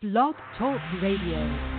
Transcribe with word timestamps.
Blog 0.00 0.36
Talk 0.56 0.80
Radio. 1.02 1.77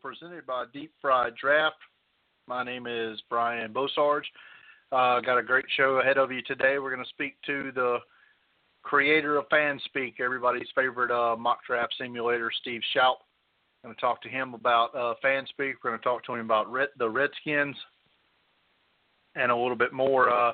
Presented 0.00 0.46
by 0.46 0.64
Deep 0.72 0.92
Fried 1.00 1.34
Draft. 1.36 1.76
My 2.46 2.64
name 2.64 2.86
is 2.86 3.20
Brian 3.28 3.72
Bosarge. 3.72 4.24
Uh, 4.90 5.20
got 5.20 5.38
a 5.38 5.42
great 5.42 5.66
show 5.76 6.00
ahead 6.00 6.18
of 6.18 6.32
you 6.32 6.40
today. 6.42 6.78
We're 6.78 6.94
going 6.94 7.04
to 7.04 7.10
speak 7.10 7.36
to 7.46 7.72
the 7.74 7.98
creator 8.82 9.36
of 9.36 9.48
FanSpeak, 9.50 10.14
everybody's 10.18 10.68
favorite 10.74 11.10
uh, 11.10 11.36
mock 11.36 11.58
draft 11.66 11.94
simulator, 11.98 12.50
Steve 12.60 12.80
Shoup. 12.96 13.16
Going 13.84 13.94
to 13.94 14.00
talk 14.00 14.22
to 14.22 14.28
him 14.28 14.54
about 14.54 14.94
uh, 14.94 15.14
FanSpeak. 15.22 15.74
We're 15.82 15.90
going 15.90 15.98
to 15.98 16.04
talk 16.04 16.24
to 16.24 16.34
him 16.34 16.46
about 16.46 16.72
Red, 16.72 16.88
the 16.98 17.08
Redskins 17.08 17.76
and 19.34 19.50
a 19.50 19.56
little 19.56 19.76
bit 19.76 19.92
more. 19.92 20.30
Uh, 20.30 20.52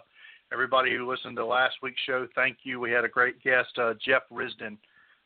everybody 0.53 0.97
who 0.97 1.09
listened 1.09 1.37
to 1.37 1.47
last 1.47 1.77
week's 1.83 2.03
show, 2.07 2.27
thank 2.35 2.59
you. 2.65 2.81
We 2.81 2.91
had 2.91 3.05
a 3.05 3.09
great 3.09 3.41
guest, 3.43 3.79
uh, 3.79 3.95
Jeff 4.05 4.23
Risdon 4.33 4.79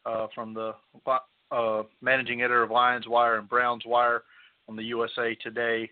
uh, 0.05 0.27
from 0.35 0.53
the 0.53 0.75
uh, 1.53 1.83
managing 2.01 2.41
editor 2.41 2.63
of 2.63 2.71
Lions 2.71 3.07
Wire 3.07 3.37
and 3.37 3.49
Browns 3.49 3.83
Wire 3.87 4.23
on 4.69 4.77
the 4.77 4.85
USA 4.85 5.35
Today, 5.37 5.91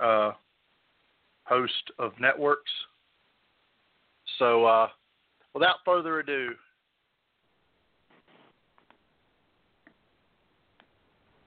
uh, 0.00 0.32
host 1.44 1.90
of 1.98 2.12
networks. 2.20 2.70
So, 4.38 4.64
uh, 4.64 4.88
without 5.54 5.76
further 5.84 6.20
ado, 6.20 6.50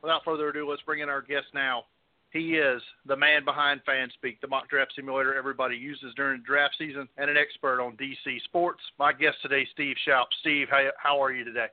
without 0.02 0.24
further 0.24 0.50
ado, 0.50 0.70
let's 0.70 0.82
bring 0.84 1.02
in 1.02 1.10
our 1.10 1.22
guest 1.22 1.48
now. 1.54 1.86
He 2.32 2.56
is 2.56 2.82
the 3.06 3.16
man 3.16 3.46
behind 3.46 3.82
FanSpeak, 3.88 4.42
the 4.42 4.48
mock 4.48 4.68
draft 4.68 4.94
simulator 4.96 5.36
everybody 5.36 5.76
uses 5.76 6.16
during 6.16 6.42
draft 6.42 6.76
season, 6.80 7.08
and 7.18 7.30
an 7.30 7.38
expert 7.38 7.80
on 7.80 7.96
DC 7.98 8.42
sports. 8.46 8.82
My 8.98 9.14
guest 9.14 9.38
today, 9.44 9.68
Steve 9.72 9.96
Shoup. 10.08 10.26
Steve, 10.42 10.68
how, 10.70 10.90
how 10.98 11.22
are 11.22 11.32
you 11.32 11.44
today? 11.44 11.68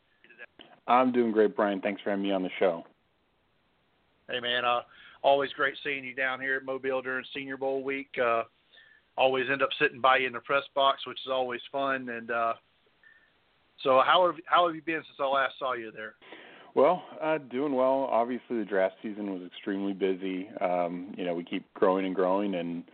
I'm 0.91 1.13
doing 1.13 1.31
great, 1.31 1.55
Brian. 1.55 1.81
Thanks 1.81 2.03
for 2.03 2.11
having 2.11 2.25
me 2.25 2.33
on 2.33 2.43
the 2.43 2.51
show. 2.59 2.85
Hey, 4.29 4.41
man. 4.41 4.65
Uh, 4.65 4.81
always 5.23 5.53
great 5.53 5.75
seeing 5.85 6.05
you 6.05 6.15
down 6.15 6.41
here 6.41 6.57
at 6.57 6.65
Mobile 6.65 7.01
during 7.01 7.25
Senior 7.35 7.57
Bowl 7.57 7.83
week. 7.83 8.09
Uh, 8.21 8.43
always 9.17 9.47
end 9.51 9.63
up 9.63 9.69
sitting 9.81 10.01
by 10.01 10.19
you 10.19 10.27
in 10.27 10.33
the 10.33 10.41
press 10.41 10.65
box, 10.75 11.07
which 11.07 11.19
is 11.25 11.31
always 11.31 11.61
fun. 11.71 12.09
And 12.09 12.31
uh, 12.31 12.55
so, 13.83 14.03
how 14.05 14.27
have 14.27 14.35
how 14.47 14.67
have 14.67 14.75
you 14.75 14.83
been 14.83 15.03
since 15.07 15.19
I 15.21 15.27
last 15.27 15.55
saw 15.59 15.75
you 15.75 15.93
there? 15.93 16.15
Well, 16.75 17.03
uh, 17.23 17.39
doing 17.39 17.75
well. 17.75 18.09
Obviously, 18.11 18.59
the 18.59 18.65
draft 18.65 18.95
season 19.03 19.33
was 19.33 19.43
extremely 19.47 19.93
busy. 19.93 20.49
Um, 20.61 21.15
you 21.17 21.25
know, 21.25 21.35
we 21.35 21.45
keep 21.45 21.73
growing 21.75 22.07
and 22.07 22.15
growing, 22.15 22.55
and 22.57 22.85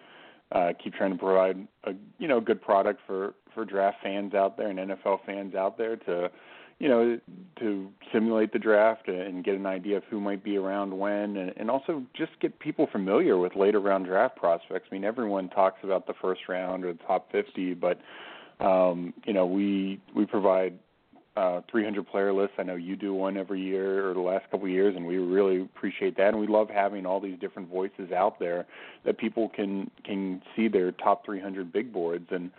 uh, 0.52 0.72
keep 0.82 0.94
trying 0.94 1.12
to 1.12 1.18
provide 1.18 1.66
a 1.84 1.92
you 2.18 2.28
know 2.28 2.40
good 2.40 2.60
product 2.60 3.00
for 3.06 3.34
for 3.54 3.64
draft 3.64 3.98
fans 4.02 4.34
out 4.34 4.58
there 4.58 4.68
and 4.68 4.78
NFL 4.78 5.24
fans 5.24 5.54
out 5.54 5.78
there 5.78 5.96
to 5.96 6.30
you 6.78 6.88
know, 6.88 7.18
to 7.58 7.88
simulate 8.12 8.52
the 8.52 8.58
draft 8.58 9.08
and 9.08 9.42
get 9.42 9.54
an 9.54 9.64
idea 9.64 9.96
of 9.96 10.04
who 10.10 10.20
might 10.20 10.44
be 10.44 10.58
around 10.58 10.96
when, 10.96 11.36
and, 11.36 11.54
and 11.56 11.70
also 11.70 12.02
just 12.14 12.32
get 12.40 12.58
people 12.58 12.86
familiar 12.92 13.38
with 13.38 13.56
later 13.56 13.80
round 13.80 14.04
draft 14.04 14.36
prospects. 14.36 14.86
I 14.90 14.94
mean, 14.94 15.04
everyone 15.04 15.48
talks 15.48 15.78
about 15.82 16.06
the 16.06 16.12
first 16.20 16.42
round 16.48 16.84
or 16.84 16.92
the 16.92 17.02
top 17.04 17.32
50, 17.32 17.74
but 17.74 17.98
um, 18.60 19.14
you 19.24 19.32
know, 19.32 19.46
we 19.46 20.00
we 20.14 20.26
provide 20.26 20.78
uh, 21.36 21.60
300 21.70 22.06
player 22.06 22.32
lists. 22.32 22.54
I 22.58 22.62
know 22.62 22.76
you 22.76 22.96
do 22.96 23.12
one 23.12 23.36
every 23.36 23.60
year 23.60 24.10
or 24.10 24.14
the 24.14 24.20
last 24.20 24.50
couple 24.50 24.66
of 24.66 24.72
years, 24.72 24.96
and 24.96 25.06
we 25.06 25.18
really 25.18 25.60
appreciate 25.62 26.16
that. 26.16 26.28
And 26.28 26.38
we 26.38 26.46
love 26.46 26.68
having 26.70 27.04
all 27.04 27.20
these 27.20 27.38
different 27.38 27.68
voices 27.68 28.10
out 28.12 28.38
there 28.38 28.66
that 29.04 29.18
people 29.18 29.48
can 29.50 29.90
can 30.04 30.42
see 30.54 30.68
their 30.68 30.92
top 30.92 31.24
300 31.24 31.72
big 31.72 31.92
boards 31.92 32.26
and 32.30 32.50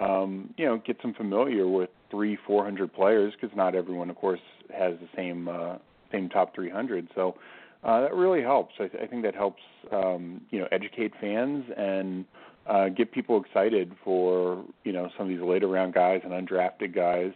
um, 0.00 0.52
you 0.56 0.66
know, 0.66 0.78
get 0.78 0.98
some 1.02 1.14
familiar 1.14 1.66
with 1.68 1.90
three, 2.10 2.38
four 2.46 2.64
hundred 2.64 2.92
players 2.92 3.32
because 3.38 3.54
not 3.56 3.74
everyone, 3.74 4.10
of 4.10 4.16
course, 4.16 4.40
has 4.76 4.94
the 5.00 5.08
same 5.14 5.48
uh, 5.48 5.76
same 6.12 6.28
top 6.28 6.54
three 6.54 6.70
hundred. 6.70 7.08
So 7.14 7.36
uh, 7.84 8.00
that 8.02 8.14
really 8.14 8.42
helps. 8.42 8.74
I, 8.78 8.88
th- 8.88 9.02
I 9.02 9.06
think 9.06 9.22
that 9.22 9.34
helps, 9.34 9.62
um, 9.92 10.40
you 10.50 10.58
know, 10.58 10.68
educate 10.72 11.12
fans 11.20 11.64
and 11.76 12.24
uh, 12.66 12.88
get 12.88 13.12
people 13.12 13.40
excited 13.40 13.92
for 14.04 14.64
you 14.84 14.92
know 14.92 15.08
some 15.16 15.26
of 15.26 15.28
these 15.28 15.46
later 15.46 15.68
round 15.68 15.94
guys 15.94 16.20
and 16.24 16.32
undrafted 16.32 16.94
guys 16.94 17.32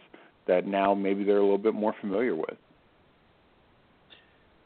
that 0.47 0.65
now 0.65 0.93
maybe 0.93 1.23
they're 1.23 1.37
a 1.37 1.43
little 1.43 1.57
bit 1.57 1.73
more 1.73 1.95
familiar 2.01 2.35
with. 2.35 2.57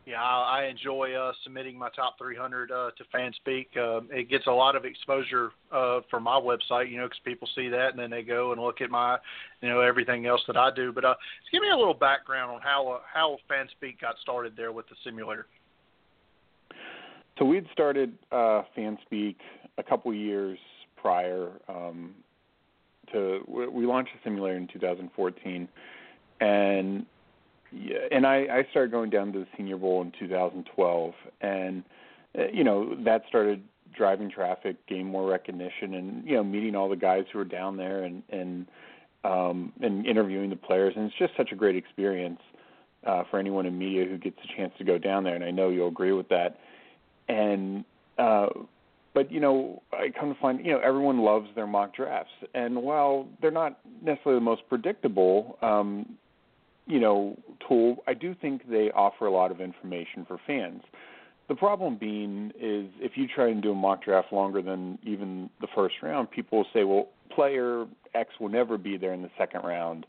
Yeah, 0.06 0.22
I 0.22 0.66
enjoy 0.66 1.14
uh, 1.14 1.34
submitting 1.44 1.80
my 1.80 1.90
top 1.90 2.20
300 2.20 2.72
uh, 2.72 2.92
to 2.96 3.04
FanSpeak. 3.06 3.76
Uh, 3.76 4.02
it 4.12 4.30
gets 4.30 4.46
a 4.46 4.52
lot 4.52 4.76
of 4.76 4.86
exposure 4.86 5.50
uh, 5.72 6.02
for 6.12 6.20
my 6.20 6.40
website, 6.40 6.92
you 6.92 6.98
know, 6.98 7.06
because 7.06 7.20
people 7.26 7.50
see 7.56 7.70
that 7.70 7.90
and 7.90 7.98
then 7.98 8.12
they 8.12 8.22
go 8.22 8.52
and 8.52 8.62
look 8.62 8.82
at 8.82 8.92
my, 8.92 9.18
you 9.62 9.70
know, 9.70 9.82
everything 9.82 10.28
else 10.28 10.42
that 10.46 10.58
I 10.58 10.70
do. 10.76 10.92
But 10.92 11.06
uh, 11.06 11.16
just 11.42 11.52
give 11.52 11.64
me 11.64 11.72
a 11.72 11.76
little 11.76 11.96
background 11.96 12.52
on 12.52 12.62
how 12.62 12.88
uh, 12.88 13.00
how 13.12 13.38
FanSpeak 13.50 14.00
got 14.00 14.16
started 14.22 14.54
there 14.56 14.72
with 14.72 14.88
the 14.90 14.96
simulator. 15.04 15.48
So 17.40 17.46
we'd 17.46 17.66
started 17.74 18.14
uh, 18.32 18.62
FanSpeak 18.78 19.38
a 19.80 19.84
couple 19.84 20.14
years 20.14 20.60
prior 20.98 21.50
um, 21.68 22.14
to 23.12 23.40
we 23.48 23.88
launched 23.88 24.12
the 24.14 24.30
simulator 24.30 24.58
in 24.58 24.68
2014, 24.68 25.68
and 26.42 27.06
yeah, 27.76 27.98
and 28.12 28.26
I, 28.26 28.46
I 28.52 28.68
started 28.72 28.92
going 28.92 29.10
down 29.10 29.34
to 29.34 29.40
the 29.40 29.48
Senior 29.58 29.78
Bowl 29.78 30.02
in 30.02 30.12
2012, 30.18 31.14
and 31.42 31.84
uh, 32.38 32.44
you 32.54 32.64
know 32.64 32.96
that 33.04 33.24
started 33.28 33.62
driving 33.96 34.30
traffic, 34.30 34.76
gaining 34.88 35.08
more 35.08 35.30
recognition, 35.30 35.96
and 35.96 36.26
you 36.26 36.36
know 36.36 36.44
meeting 36.44 36.76
all 36.76 36.90
the 36.90 36.96
guys 36.96 37.26
who 37.32 37.40
were 37.40 37.46
down 37.46 37.78
there 37.78 38.04
and 38.04 38.24
and 38.30 38.66
um, 39.24 39.74
and 39.82 40.06
interviewing 40.06 40.50
the 40.50 40.56
players, 40.56 40.94
and 40.96 41.06
it's 41.06 41.18
just 41.18 41.34
such 41.36 41.52
a 41.52 41.56
great 41.56 41.76
experience 41.76 42.40
uh, 43.06 43.24
for 43.30 43.40
anyone 43.40 43.66
in 43.66 43.78
media 43.78 44.06
who 44.06 44.18
gets 44.18 44.38
a 44.44 44.56
chance 44.56 44.72
to 44.78 44.84
go 44.84 44.98
down 44.98 45.24
there, 45.24 45.36
and 45.36 45.44
I 45.44 45.52
know 45.52 45.70
you'll 45.70 45.90
agree 45.90 46.14
with 46.14 46.30
that. 46.30 46.60
And 47.28 47.84
uh, 48.18 48.48
but 49.14 49.32
you 49.32 49.40
know, 49.40 49.82
I 49.92 50.12
come 50.18 50.34
to 50.34 50.40
find 50.40 50.64
you 50.66 50.72
know 50.72 50.80
everyone 50.80 51.20
loves 51.20 51.50
their 51.56 51.68
mock 51.68 51.96
drafts, 51.96 52.32
and 52.54 52.76
while 52.76 53.28
they're 53.42 53.52
not 53.52 53.80
necessarily 54.02 54.40
the 54.40 54.46
most 54.46 54.62
predictable, 54.70 55.58
um, 55.62 56.18
you 56.88 57.00
know, 57.00 57.38
tool, 57.68 58.04
I 58.08 58.14
do 58.14 58.36
think 58.40 58.70
they 58.70 58.92
offer 58.92 59.26
a 59.26 59.32
lot 59.32 59.52
of 59.52 59.60
information 59.60 60.26
for 60.28 60.40
fans. 60.46 60.82
The 61.48 61.56
problem 61.56 61.98
being 61.98 62.52
is 62.60 62.88
if 63.00 63.14
you 63.16 63.28
try 63.28 63.50
and 63.50 63.62
do 63.62 63.72
a 63.72 63.76
mock 63.76 64.04
draft 64.04 64.32
longer 64.32 64.62
than 64.62 64.98
even 65.04 65.50
the 65.62 65.68
first 65.76 65.96
round, 66.02 66.32
people 66.32 66.60
will 66.60 66.68
say, 66.74 66.84
well, 66.84 67.10
player 67.30 67.86
X 68.14 68.32
will 68.40 68.50
never 68.50 68.78
be 68.78 68.98
there 68.98 69.14
in 69.14 69.22
the 69.22 69.30
second 69.38 69.62
round. 69.64 70.06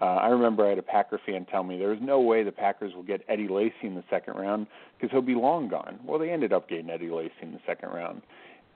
Uh, 0.00 0.16
I 0.16 0.28
remember 0.28 0.64
I 0.64 0.70
had 0.70 0.78
a 0.78 0.82
Packer 0.82 1.20
fan 1.26 1.46
tell 1.46 1.62
me 1.62 1.76
there's 1.76 2.00
no 2.00 2.20
way 2.20 2.42
the 2.42 2.50
Packers 2.50 2.94
will 2.94 3.02
get 3.02 3.22
Eddie 3.28 3.48
Lacy 3.48 3.74
in 3.82 3.94
the 3.94 4.04
second 4.08 4.34
round 4.34 4.66
because 4.96 5.12
he'll 5.12 5.20
be 5.20 5.34
long 5.34 5.68
gone. 5.68 6.00
Well, 6.04 6.18
they 6.18 6.30
ended 6.30 6.52
up 6.52 6.68
getting 6.68 6.90
Eddie 6.90 7.10
Lacy 7.10 7.34
in 7.42 7.52
the 7.52 7.60
second 7.66 7.90
round. 7.90 8.22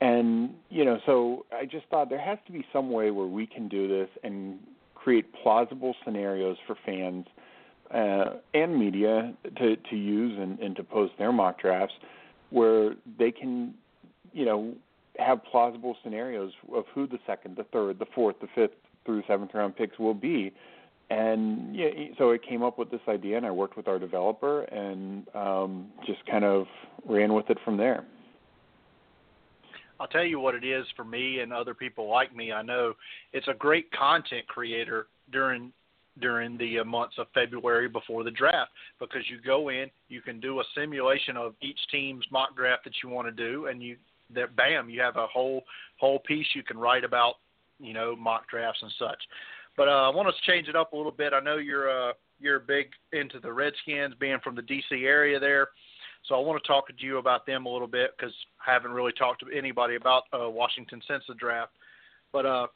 And, 0.00 0.50
you 0.70 0.84
know, 0.84 0.98
so 1.06 1.46
I 1.52 1.64
just 1.64 1.86
thought 1.86 2.10
there 2.10 2.20
has 2.20 2.38
to 2.46 2.52
be 2.52 2.64
some 2.72 2.90
way 2.90 3.10
where 3.10 3.26
we 3.26 3.46
can 3.46 3.68
do 3.68 3.88
this 3.88 4.08
and 4.22 4.58
create 4.94 5.32
plausible 5.42 5.94
scenarios 6.04 6.56
for 6.66 6.76
fans– 6.84 7.26
uh, 7.94 8.38
and 8.54 8.76
media 8.78 9.32
to 9.56 9.76
to 9.76 9.96
use 9.96 10.38
and, 10.38 10.58
and 10.58 10.76
to 10.76 10.82
post 10.82 11.12
their 11.18 11.32
mock 11.32 11.60
drafts 11.60 11.94
where 12.50 12.94
they 13.18 13.30
can 13.30 13.74
you 14.32 14.44
know 14.44 14.74
have 15.18 15.44
plausible 15.44 15.96
scenarios 16.02 16.52
of 16.74 16.84
who 16.94 17.06
the 17.06 17.18
second, 17.26 17.56
the 17.56 17.64
third, 17.64 17.98
the 17.98 18.06
fourth, 18.14 18.36
the 18.40 18.48
fifth 18.54 18.72
through 19.04 19.22
seventh 19.28 19.52
round 19.54 19.76
picks 19.76 19.98
will 19.98 20.14
be. 20.14 20.52
And 21.10 21.76
yeah, 21.76 21.88
so 22.18 22.30
it 22.30 22.42
came 22.42 22.62
up 22.62 22.78
with 22.78 22.90
this 22.90 23.00
idea, 23.08 23.36
and 23.36 23.44
I 23.44 23.50
worked 23.50 23.76
with 23.76 23.86
our 23.86 23.98
developer 23.98 24.62
and 24.62 25.26
um, 25.34 25.88
just 26.06 26.24
kind 26.26 26.44
of 26.44 26.66
ran 27.06 27.34
with 27.34 27.50
it 27.50 27.58
from 27.64 27.76
there. 27.76 28.04
I'll 30.00 30.08
tell 30.08 30.24
you 30.24 30.40
what 30.40 30.54
it 30.54 30.64
is 30.64 30.86
for 30.96 31.04
me 31.04 31.40
and 31.40 31.52
other 31.52 31.74
people 31.74 32.08
like 32.08 32.34
me. 32.34 32.52
I 32.52 32.62
know 32.62 32.94
it's 33.32 33.46
a 33.46 33.54
great 33.54 33.92
content 33.92 34.46
creator 34.48 35.06
during 35.30 35.72
during 36.20 36.56
the 36.58 36.80
uh, 36.80 36.84
months 36.84 37.16
of 37.18 37.26
February 37.34 37.88
before 37.88 38.22
the 38.24 38.30
draft 38.30 38.70
because 39.00 39.22
you 39.28 39.38
go 39.44 39.68
in, 39.70 39.90
you 40.08 40.20
can 40.20 40.40
do 40.40 40.60
a 40.60 40.64
simulation 40.74 41.36
of 41.36 41.54
each 41.60 41.78
team's 41.90 42.24
mock 42.30 42.56
draft 42.56 42.84
that 42.84 42.92
you 43.02 43.08
want 43.08 43.26
to 43.26 43.32
do, 43.32 43.66
and 43.66 43.82
you 43.82 43.96
that 44.34 44.56
bam, 44.56 44.88
you 44.88 45.00
have 45.00 45.16
a 45.16 45.26
whole 45.26 45.64
whole 45.98 46.18
piece 46.20 46.46
you 46.54 46.62
can 46.62 46.78
write 46.78 47.04
about, 47.04 47.34
you 47.78 47.92
know, 47.92 48.16
mock 48.16 48.48
drafts 48.48 48.80
and 48.82 48.92
such. 48.98 49.18
But 49.76 49.88
uh, 49.88 50.10
I 50.10 50.14
want 50.14 50.28
to 50.28 50.50
change 50.50 50.68
it 50.68 50.76
up 50.76 50.92
a 50.92 50.96
little 50.96 51.12
bit. 51.12 51.32
I 51.32 51.40
know 51.40 51.56
you're 51.56 51.90
uh, 51.90 52.12
you're 52.40 52.60
big 52.60 52.86
into 53.12 53.40
the 53.40 53.52
Redskins, 53.52 54.14
being 54.18 54.38
from 54.42 54.54
the 54.54 54.62
D.C. 54.62 55.04
area 55.04 55.38
there. 55.38 55.68
So 56.28 56.34
I 56.34 56.38
want 56.38 56.62
to 56.62 56.66
talk 56.66 56.88
to 56.88 56.94
you 56.98 57.18
about 57.18 57.44
them 57.44 57.66
a 57.66 57.68
little 57.68 57.88
bit 57.88 58.12
because 58.16 58.32
I 58.66 58.72
haven't 58.72 58.92
really 58.92 59.12
talked 59.12 59.40
to 59.40 59.56
anybody 59.56 59.96
about 59.96 60.22
uh, 60.32 60.48
Washington 60.48 61.02
since 61.06 61.22
the 61.28 61.34
draft. 61.34 61.72
But 62.32 62.46
uh, 62.46 62.66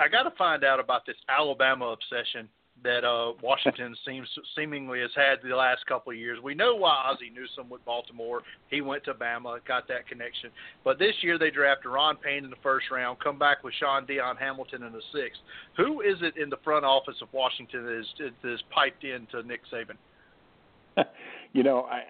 I 0.00 0.08
got 0.08 0.22
to 0.22 0.30
find 0.36 0.64
out 0.64 0.80
about 0.80 1.04
this 1.06 1.16
Alabama 1.28 1.86
obsession 1.88 2.48
that 2.82 3.04
uh, 3.04 3.32
Washington 3.42 3.94
seems 4.06 4.26
seemingly 4.56 5.00
has 5.00 5.10
had 5.14 5.46
the 5.46 5.54
last 5.54 5.84
couple 5.86 6.12
of 6.12 6.18
years. 6.18 6.38
We 6.42 6.54
know 6.54 6.74
why 6.74 7.10
Ozzie 7.12 7.30
Newsome 7.34 7.68
with 7.68 7.84
Baltimore. 7.84 8.40
He 8.68 8.80
went 8.80 9.04
to 9.04 9.14
Bama, 9.14 9.58
got 9.68 9.86
that 9.88 10.08
connection. 10.08 10.50
But 10.84 10.98
this 10.98 11.14
year 11.20 11.38
they 11.38 11.50
drafted 11.50 11.92
Ron 11.92 12.16
Payne 12.16 12.44
in 12.44 12.50
the 12.50 12.56
first 12.62 12.86
round, 12.90 13.20
come 13.20 13.38
back 13.38 13.62
with 13.62 13.74
Shaun 13.78 14.06
Dion 14.06 14.36
Hamilton 14.36 14.84
in 14.84 14.92
the 14.92 15.02
sixth. 15.12 15.40
Who 15.76 16.00
is 16.00 16.16
it 16.22 16.40
in 16.40 16.48
the 16.48 16.58
front 16.64 16.86
office 16.86 17.16
of 17.20 17.28
Washington 17.32 17.84
that 17.84 17.98
is, 17.98 18.06
that 18.42 18.54
is 18.54 18.60
piped 18.70 19.04
into 19.04 19.42
Nick 19.42 19.60
Saban? 19.70 19.96
you 21.52 21.62
know, 21.62 21.82
I 21.82 22.02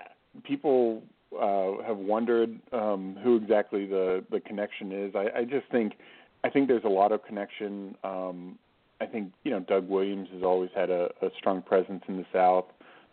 people 0.44 1.02
uh, 1.34 1.82
have 1.86 1.96
wondered 1.96 2.58
um, 2.72 3.18
who 3.22 3.36
exactly 3.36 3.86
the 3.86 4.24
the 4.30 4.40
connection 4.40 4.92
is. 4.92 5.14
I, 5.14 5.40
I 5.40 5.44
just 5.44 5.66
think 5.70 5.94
I 6.42 6.50
think 6.50 6.68
there's 6.68 6.84
a 6.84 6.88
lot 6.88 7.12
of 7.12 7.24
connection. 7.24 7.96
Um, 8.04 8.58
I 9.00 9.06
think 9.06 9.32
you 9.44 9.50
know 9.50 9.60
Doug 9.60 9.88
Williams 9.88 10.28
has 10.32 10.42
always 10.42 10.70
had 10.74 10.90
a, 10.90 11.10
a 11.22 11.28
strong 11.38 11.62
presence 11.62 12.02
in 12.08 12.16
the 12.16 12.26
South. 12.32 12.66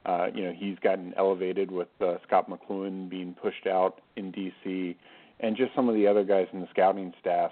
Uh, 0.05 0.27
you 0.33 0.43
know 0.43 0.53
he's 0.55 0.77
gotten 0.79 1.13
elevated 1.17 1.71
with 1.71 1.89
uh, 2.01 2.15
Scott 2.25 2.49
McCloughan 2.49 3.09
being 3.09 3.33
pushed 3.33 3.67
out 3.67 4.01
in 4.15 4.31
D.C. 4.31 4.95
and 5.39 5.57
just 5.57 5.73
some 5.75 5.89
of 5.89 5.95
the 5.95 6.07
other 6.07 6.23
guys 6.23 6.47
in 6.53 6.61
the 6.61 6.67
scouting 6.69 7.13
staff. 7.19 7.51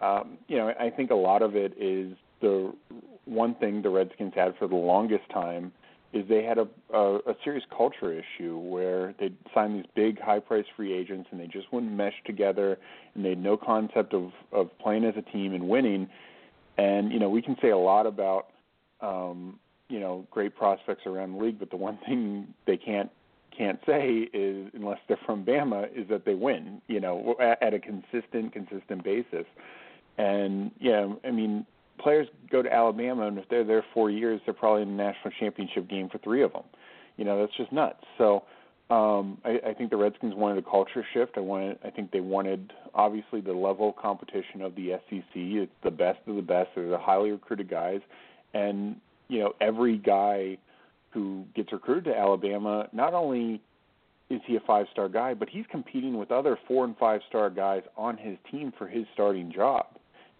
Um, 0.00 0.38
you 0.48 0.56
know 0.56 0.72
I 0.78 0.90
think 0.90 1.10
a 1.10 1.16
lot 1.16 1.42
of 1.42 1.56
it 1.56 1.74
is 1.78 2.16
the 2.40 2.72
one 3.26 3.54
thing 3.56 3.82
the 3.82 3.90
Redskins 3.90 4.32
had 4.34 4.56
for 4.58 4.66
the 4.66 4.76
longest 4.76 5.28
time 5.32 5.72
is 6.12 6.28
they 6.28 6.42
had 6.42 6.58
a, 6.58 6.66
a, 6.92 7.16
a 7.18 7.34
serious 7.44 7.64
culture 7.76 8.12
issue 8.12 8.58
where 8.58 9.14
they'd 9.20 9.36
sign 9.54 9.74
these 9.74 9.86
big 9.94 10.20
high 10.20 10.40
price 10.40 10.64
free 10.76 10.92
agents 10.92 11.28
and 11.30 11.40
they 11.40 11.46
just 11.46 11.72
wouldn't 11.72 11.92
mesh 11.92 12.14
together 12.26 12.78
and 13.14 13.24
they 13.24 13.30
had 13.30 13.42
no 13.42 13.56
concept 13.56 14.12
of, 14.12 14.32
of 14.52 14.76
playing 14.78 15.04
as 15.04 15.14
a 15.16 15.22
team 15.30 15.54
and 15.54 15.68
winning. 15.68 16.08
And, 16.78 17.12
you 17.12 17.18
know, 17.18 17.28
we 17.28 17.42
can 17.42 17.56
say 17.62 17.70
a 17.70 17.78
lot 17.78 18.06
about 18.06 18.48
um, 19.00 19.58
you 19.90 19.98
know, 19.98 20.26
great 20.30 20.54
prospects 20.54 21.02
around 21.04 21.32
the 21.32 21.44
league, 21.44 21.58
but 21.58 21.70
the 21.70 21.76
one 21.76 21.98
thing 22.06 22.54
they 22.66 22.76
can't 22.76 23.10
can't 23.56 23.80
say 23.84 24.28
is 24.32 24.70
unless 24.74 25.00
they're 25.08 25.18
from 25.26 25.44
Bama 25.44 25.86
is 25.94 26.08
that 26.08 26.24
they 26.24 26.34
win, 26.34 26.80
you 26.86 27.00
know, 27.00 27.34
at, 27.40 27.60
at 27.62 27.74
a 27.74 27.80
consistent, 27.80 28.52
consistent 28.52 29.02
basis. 29.02 29.44
And 30.16 30.70
yeah, 30.80 31.12
I 31.24 31.30
mean, 31.30 31.66
players 32.00 32.28
go 32.50 32.62
to 32.62 32.72
Alabama, 32.72 33.26
and 33.26 33.38
if 33.38 33.48
they're 33.48 33.64
there 33.64 33.84
four 33.94 34.10
years, 34.10 34.40
they're 34.44 34.54
probably 34.54 34.82
in 34.82 34.96
the 34.96 35.02
national 35.02 35.32
championship 35.38 35.88
game 35.88 36.08
for 36.08 36.18
three 36.18 36.42
of 36.42 36.52
them. 36.52 36.64
You 37.16 37.24
know, 37.24 37.38
that's 37.38 37.56
just 37.56 37.72
nuts. 37.72 38.02
So 38.18 38.44
um, 38.90 39.38
I, 39.44 39.70
I 39.70 39.74
think 39.74 39.90
the 39.90 39.96
Redskins 39.96 40.34
wanted 40.34 40.64
a 40.64 40.68
culture 40.68 41.04
shift. 41.12 41.32
I 41.36 41.40
wanted, 41.40 41.78
I 41.84 41.90
think 41.90 42.10
they 42.10 42.20
wanted 42.20 42.72
obviously 42.94 43.40
the 43.40 43.52
level 43.52 43.90
of 43.90 43.96
competition 43.96 44.62
of 44.62 44.74
the 44.74 44.98
SEC. 45.08 45.24
It's 45.34 45.72
the 45.84 45.90
best 45.90 46.18
of 46.26 46.36
the 46.36 46.42
best. 46.42 46.70
They're 46.74 46.88
the 46.88 46.98
highly 46.98 47.30
recruited 47.30 47.70
guys, 47.70 48.00
and 48.54 48.96
you 49.28 49.40
know 49.40 49.52
every 49.60 49.98
guy 49.98 50.58
who 51.10 51.44
gets 51.54 51.72
recruited 51.72 52.04
to 52.04 52.16
Alabama 52.16 52.88
not 52.92 53.14
only 53.14 53.60
is 54.28 54.40
he 54.46 54.56
a 54.56 54.60
five 54.60 54.86
star 54.92 55.08
guy, 55.08 55.34
but 55.34 55.48
he's 55.48 55.64
competing 55.70 56.16
with 56.16 56.30
other 56.30 56.58
four 56.66 56.84
and 56.84 56.96
five 56.96 57.20
star 57.28 57.50
guys 57.50 57.82
on 57.96 58.16
his 58.16 58.36
team 58.50 58.72
for 58.78 58.86
his 58.86 59.04
starting 59.12 59.52
job 59.52 59.86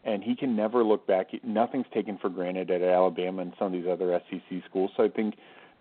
and 0.05 0.23
he 0.23 0.35
can 0.35 0.57
never 0.57 0.83
look 0.83 1.07
back. 1.07 1.29
Nothing's 1.45 1.87
taken 1.93 2.19
for 2.19 2.29
granted 2.29 2.71
at 2.71 2.83
Alabama 2.83 3.43
and 3.43 3.53
some 3.59 3.69
of 3.69 3.73
these 3.73 3.91
other 3.91 4.21
SEC 4.31 4.63
schools. 4.69 4.91
So 4.97 5.05
I 5.05 5.09
think 5.09 5.35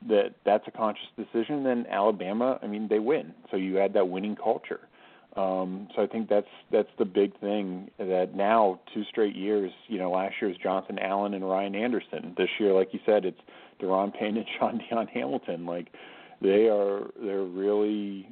that 0.07 0.36
that's 0.45 0.68
a 0.68 0.71
conscious 0.71 1.07
decision. 1.18 1.63
Then 1.63 1.86
Alabama, 1.89 2.60
I 2.62 2.68
mean, 2.68 2.88
they 2.88 3.00
win. 3.00 3.33
So 3.51 3.57
you 3.57 3.80
add 3.80 3.94
that 3.94 4.10
winning 4.10 4.36
culture. 4.36 4.81
Um, 5.36 5.88
so 5.95 6.01
I 6.01 6.07
think 6.07 6.27
that's 6.27 6.48
that's 6.71 6.89
the 6.98 7.06
big 7.06 7.39
thing 7.39 7.92
that 8.00 8.33
now 8.36 8.80
two 8.94 9.04
straight 9.06 9.36
years. 9.36 9.71
You 9.88 10.00
know, 10.00 10.12
last 10.12 10.36
year 10.42 10.50
was 10.50 10.57
Jonathan 10.57 10.98
Allen 11.00 11.33
and 11.33 11.48
Ryan 11.48 11.75
Anderson. 11.75 12.33
This 12.36 12.50
year, 12.60 12.74
like 12.74 12.89
you 12.94 13.00
said, 13.06 13.25
it's 13.25 13.39
Daron 13.80 14.13
Payne 14.13 14.38
and 14.38 14.45
Shaun 14.60 14.81
Dion 14.89 15.07
Hamilton. 15.07 15.65
Like 15.65 15.89
they 16.42 16.68
are, 16.68 17.12
they're 17.22 17.44
really 17.44 18.27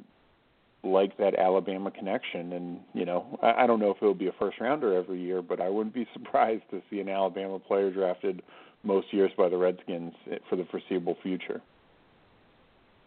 like 0.82 1.16
that 1.18 1.38
Alabama 1.38 1.90
connection. 1.90 2.52
And 2.52 2.80
you 2.94 3.04
know, 3.04 3.38
I, 3.42 3.64
I 3.64 3.66
don't 3.66 3.80
know 3.80 3.90
if 3.90 3.98
it'll 3.98 4.14
be 4.14 4.28
a 4.28 4.34
first 4.38 4.60
rounder 4.60 4.94
every 4.94 5.20
year, 5.20 5.42
but 5.42 5.60
I 5.60 5.68
wouldn't 5.68 5.94
be 5.94 6.06
surprised 6.12 6.64
to 6.70 6.82
see 6.90 7.00
an 7.00 7.08
Alabama 7.08 7.58
player 7.58 7.90
drafted 7.90 8.42
most 8.84 9.12
years 9.12 9.30
by 9.36 9.48
the 9.48 9.56
Redskins 9.56 10.14
for 10.48 10.56
the 10.56 10.64
foreseeable 10.70 11.16
future. 11.22 11.60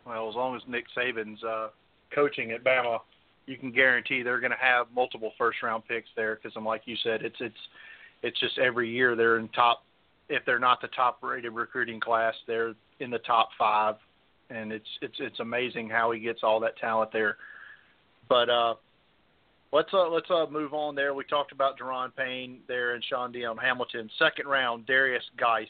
Well, 0.06 0.30
as 0.30 0.36
long 0.36 0.56
as 0.56 0.62
Nick 0.68 0.86
Saban's 0.98 1.44
uh, 1.44 1.70
coaching 2.14 2.52
at 2.52 2.64
Bama, 2.64 3.00
you 3.46 3.58
can 3.58 3.72
guarantee 3.72 4.24
they're 4.24 4.40
going 4.40 4.52
to 4.52 4.58
have 4.58 4.88
multiple 4.94 5.32
first 5.38 5.62
round 5.64 5.84
picks 5.88 6.10
there. 6.16 6.36
Because, 6.36 6.54
I'm 6.56 6.66
like 6.66 6.84
you 6.86 6.96
said, 7.04 7.22
it's 7.22 7.36
it's 7.40 7.56
it's 8.24 8.40
just 8.40 8.58
every 8.58 8.90
year 8.90 9.16
they're 9.16 9.38
in 9.38 9.48
top. 9.50 9.84
If 10.30 10.46
they're 10.46 10.60
not 10.60 10.82
the 10.82 10.88
top 10.90 11.20
rated 11.22 11.52
recruiting 11.52 12.00
class, 12.00 12.34
they're 12.48 12.74
in 13.00 13.12
the 13.12 13.20
top 13.20 13.50
five, 13.58 13.96
and 14.50 14.72
it's 14.72 14.88
it's 15.02 15.16
it's 15.20 15.40
amazing 15.40 15.90
how 15.90 16.12
he 16.12 16.20
gets 16.20 16.42
all 16.44 16.60
that 16.62 16.78
talent 16.78 17.12
there. 17.12 17.38
But 18.32 18.50
uh, 18.50 18.76
let's 19.74 19.90
uh, 19.92 20.08
let's 20.08 20.32
uh, 20.32 20.46
move 20.50 20.74
on 20.74 20.96
there. 20.96 21.14
We 21.14 21.26
talked 21.26 21.52
about 21.52 21.78
Daron 21.78 22.16
Payne 22.16 22.60
there 22.66 22.96
and 22.96 23.04
Shaun 23.04 23.34
Dion 23.34 23.58
Hamilton. 23.58 24.10
Second 24.18 24.48
round, 24.48 24.88
Derrius 24.88 25.20
Guice. 25.38 25.68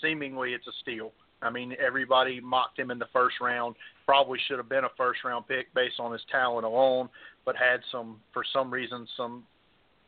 Seemingly, 0.00 0.52
it's 0.52 0.68
a 0.68 0.72
steal. 0.82 1.10
I 1.42 1.50
mean, 1.50 1.74
everybody 1.84 2.40
mocked 2.40 2.78
him 2.78 2.92
in 2.92 3.00
the 3.00 3.08
first 3.12 3.40
round. 3.40 3.74
Probably 4.06 4.38
should 4.46 4.58
have 4.58 4.68
been 4.68 4.84
a 4.84 4.88
first 4.96 5.24
round 5.24 5.48
pick 5.48 5.74
based 5.74 5.98
on 5.98 6.12
his 6.12 6.20
talent 6.30 6.64
alone, 6.64 7.08
but 7.44 7.56
had 7.56 7.80
some, 7.90 8.20
for 8.32 8.44
some 8.52 8.72
reason, 8.72 9.08
some 9.16 9.42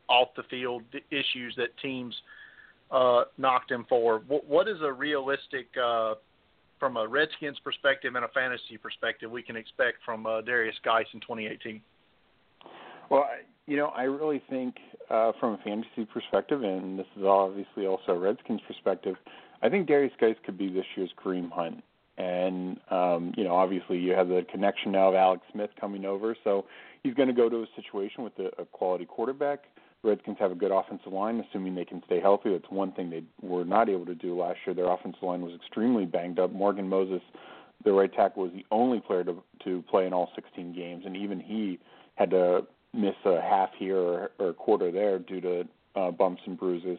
off 0.09 0.29
the 0.37 0.45
field 0.45 0.85
issues 1.11 1.53
that 1.57 1.77
teams 1.83 2.15
uh, 2.93 3.25
knocked 3.39 3.73
him 3.73 3.85
for. 3.89 4.23
What, 4.29 4.47
what 4.47 4.69
is 4.69 4.77
a 4.83 4.93
realistic 4.93 5.67
uh, 5.85 6.15
from 6.79 6.97
a 6.97 7.07
Redskins 7.07 7.59
perspective 7.61 8.15
and 8.15 8.25
a 8.25 8.29
fantasy 8.29 8.77
perspective 8.77 9.31
we 9.31 9.43
can 9.43 9.57
expect 9.57 9.99
from 10.05 10.27
uh, 10.27 10.43
Derrius 10.43 10.81
Guice 10.85 11.07
in 11.15 11.21
2018? 11.21 11.81
Well, 13.11 13.27
you 13.67 13.77
know, 13.77 13.89
I 13.89 14.05
really 14.05 14.43
think 14.49 14.77
uh, 15.11 15.33
from 15.39 15.55
a 15.55 15.59
fantasy 15.59 16.05
perspective, 16.13 16.63
and 16.63 16.99
this 16.99 17.07
is 17.17 17.25
obviously 17.25 17.87
also 17.87 18.13
a 18.13 18.19
Redskins 18.19 18.61
perspective, 18.67 19.17
I 19.63 19.69
think 19.69 19.89
Derrius 19.89 20.17
Guice 20.21 20.37
could 20.45 20.59
be 20.59 20.69
this 20.69 20.85
year's 20.97 21.11
Kareem 21.23 21.51
Hunt. 21.51 21.83
And 22.19 22.79
um, 22.91 23.35
you 23.37 23.45
know, 23.45 23.55
obviously, 23.55 23.99
you 23.99 24.13
have 24.13 24.29
the 24.29 24.45
connection 24.51 24.93
now 24.93 25.11
of 25.11 25.15
Alex 25.15 25.43
Smith 25.53 25.71
coming 25.79 26.07
over, 26.07 26.35
so 26.45 26.65
he's 27.03 27.13
going 27.13 27.29
to 27.29 27.35
go 27.35 27.51
to 27.51 27.59
a 27.59 27.67
situation 27.77 28.25
with 28.25 28.33
a, 28.39 28.63
a 28.63 28.65
quality 28.65 29.05
quarterback 29.05 29.65
Redskins 30.03 30.37
have 30.39 30.53
a 30.53 30.55
good 30.55 30.71
offensive 30.71 31.13
line, 31.13 31.43
assuming 31.49 31.75
they 31.75 31.85
can 31.85 32.03
stay 32.07 32.21
healthy. 32.21 32.53
That's 32.53 32.71
one 32.71 32.93
thing 32.93 33.11
they 33.11 33.23
were 33.43 33.65
not 33.65 33.89
able 33.89 34.07
to 34.07 34.15
do 34.15 34.39
last 34.39 34.59
year. 34.67 34.75
Their 34.75 34.91
offensive 34.91 35.23
line 35.23 35.43
was 35.43 35.55
extremely 35.55 36.05
banged 36.05 36.39
up. 36.39 36.53
Morgan 36.53 36.89
Moses, 36.89 37.23
the 37.85 37.93
right 37.93 38.13
tackle, 38.13 38.45
was 38.45 38.53
the 38.53 38.65
only 38.71 39.01
player 39.01 39.25
to 39.25 39.43
to 39.65 39.83
play 39.91 40.07
in 40.07 40.13
all 40.13 40.31
16 40.35 40.75
games, 40.75 41.05
and 41.07 41.17
even 41.17 41.41
he 41.41 41.79
had 42.15 42.31
to 42.31 42.67
miss 42.93 43.15
a 43.25 43.41
half 43.41 43.71
here 43.79 43.99
or, 43.99 44.31
or 44.39 44.49
a 44.51 44.55
quarter 44.55 44.91
there 44.91 45.19
due 45.19 45.41
to 45.41 45.65
uh, 45.97 46.11
bumps 46.11 46.43
and 46.47 46.59
bruises. 46.59 46.99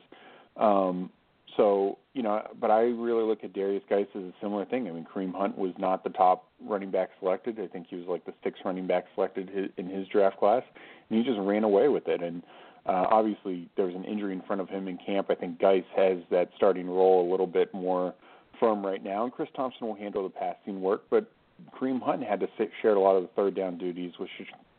Um, 0.57 1.09
so 1.55 1.97
you 2.13 2.23
know, 2.23 2.41
but 2.59 2.71
I 2.71 2.81
really 2.81 3.23
look 3.23 3.43
at 3.43 3.53
Derrius 3.53 3.87
Guice 3.89 4.07
as 4.15 4.23
a 4.23 4.33
similar 4.41 4.65
thing. 4.65 4.87
I 4.87 4.91
mean, 4.91 5.05
Kareem 5.05 5.33
Hunt 5.33 5.57
was 5.57 5.73
not 5.77 6.03
the 6.03 6.09
top 6.09 6.47
running 6.65 6.91
back 6.91 7.09
selected. 7.19 7.59
I 7.59 7.67
think 7.67 7.87
he 7.89 7.95
was 7.95 8.05
like 8.07 8.25
the 8.25 8.33
sixth 8.43 8.63
running 8.65 8.87
back 8.87 9.05
selected 9.15 9.71
in 9.77 9.87
his 9.87 10.07
draft 10.07 10.37
class, 10.37 10.63
and 11.09 11.17
he 11.17 11.23
just 11.23 11.39
ran 11.39 11.63
away 11.63 11.87
with 11.87 12.07
it. 12.07 12.21
And 12.21 12.43
uh, 12.87 13.05
obviously, 13.09 13.69
there 13.75 13.85
was 13.85 13.95
an 13.95 14.05
injury 14.05 14.33
in 14.33 14.41
front 14.41 14.61
of 14.61 14.69
him 14.69 14.87
in 14.87 14.97
camp. 14.97 15.27
I 15.29 15.35
think 15.35 15.59
Guice 15.59 15.83
has 15.95 16.19
that 16.31 16.49
starting 16.55 16.89
role 16.89 17.27
a 17.27 17.29
little 17.29 17.47
bit 17.47 17.73
more 17.73 18.13
firm 18.59 18.85
right 18.85 19.03
now, 19.03 19.23
and 19.23 19.33
Chris 19.33 19.49
Thompson 19.55 19.87
will 19.87 19.95
handle 19.95 20.23
the 20.23 20.29
passing 20.29 20.81
work. 20.81 21.03
But 21.09 21.29
Kareem 21.75 22.01
Hunt 22.01 22.23
had 22.23 22.39
to 22.39 22.47
sit, 22.57 22.71
share 22.81 22.95
a 22.95 22.99
lot 22.99 23.15
of 23.15 23.23
the 23.23 23.29
third 23.35 23.55
down 23.55 23.77
duties 23.77 24.13
with 24.19 24.29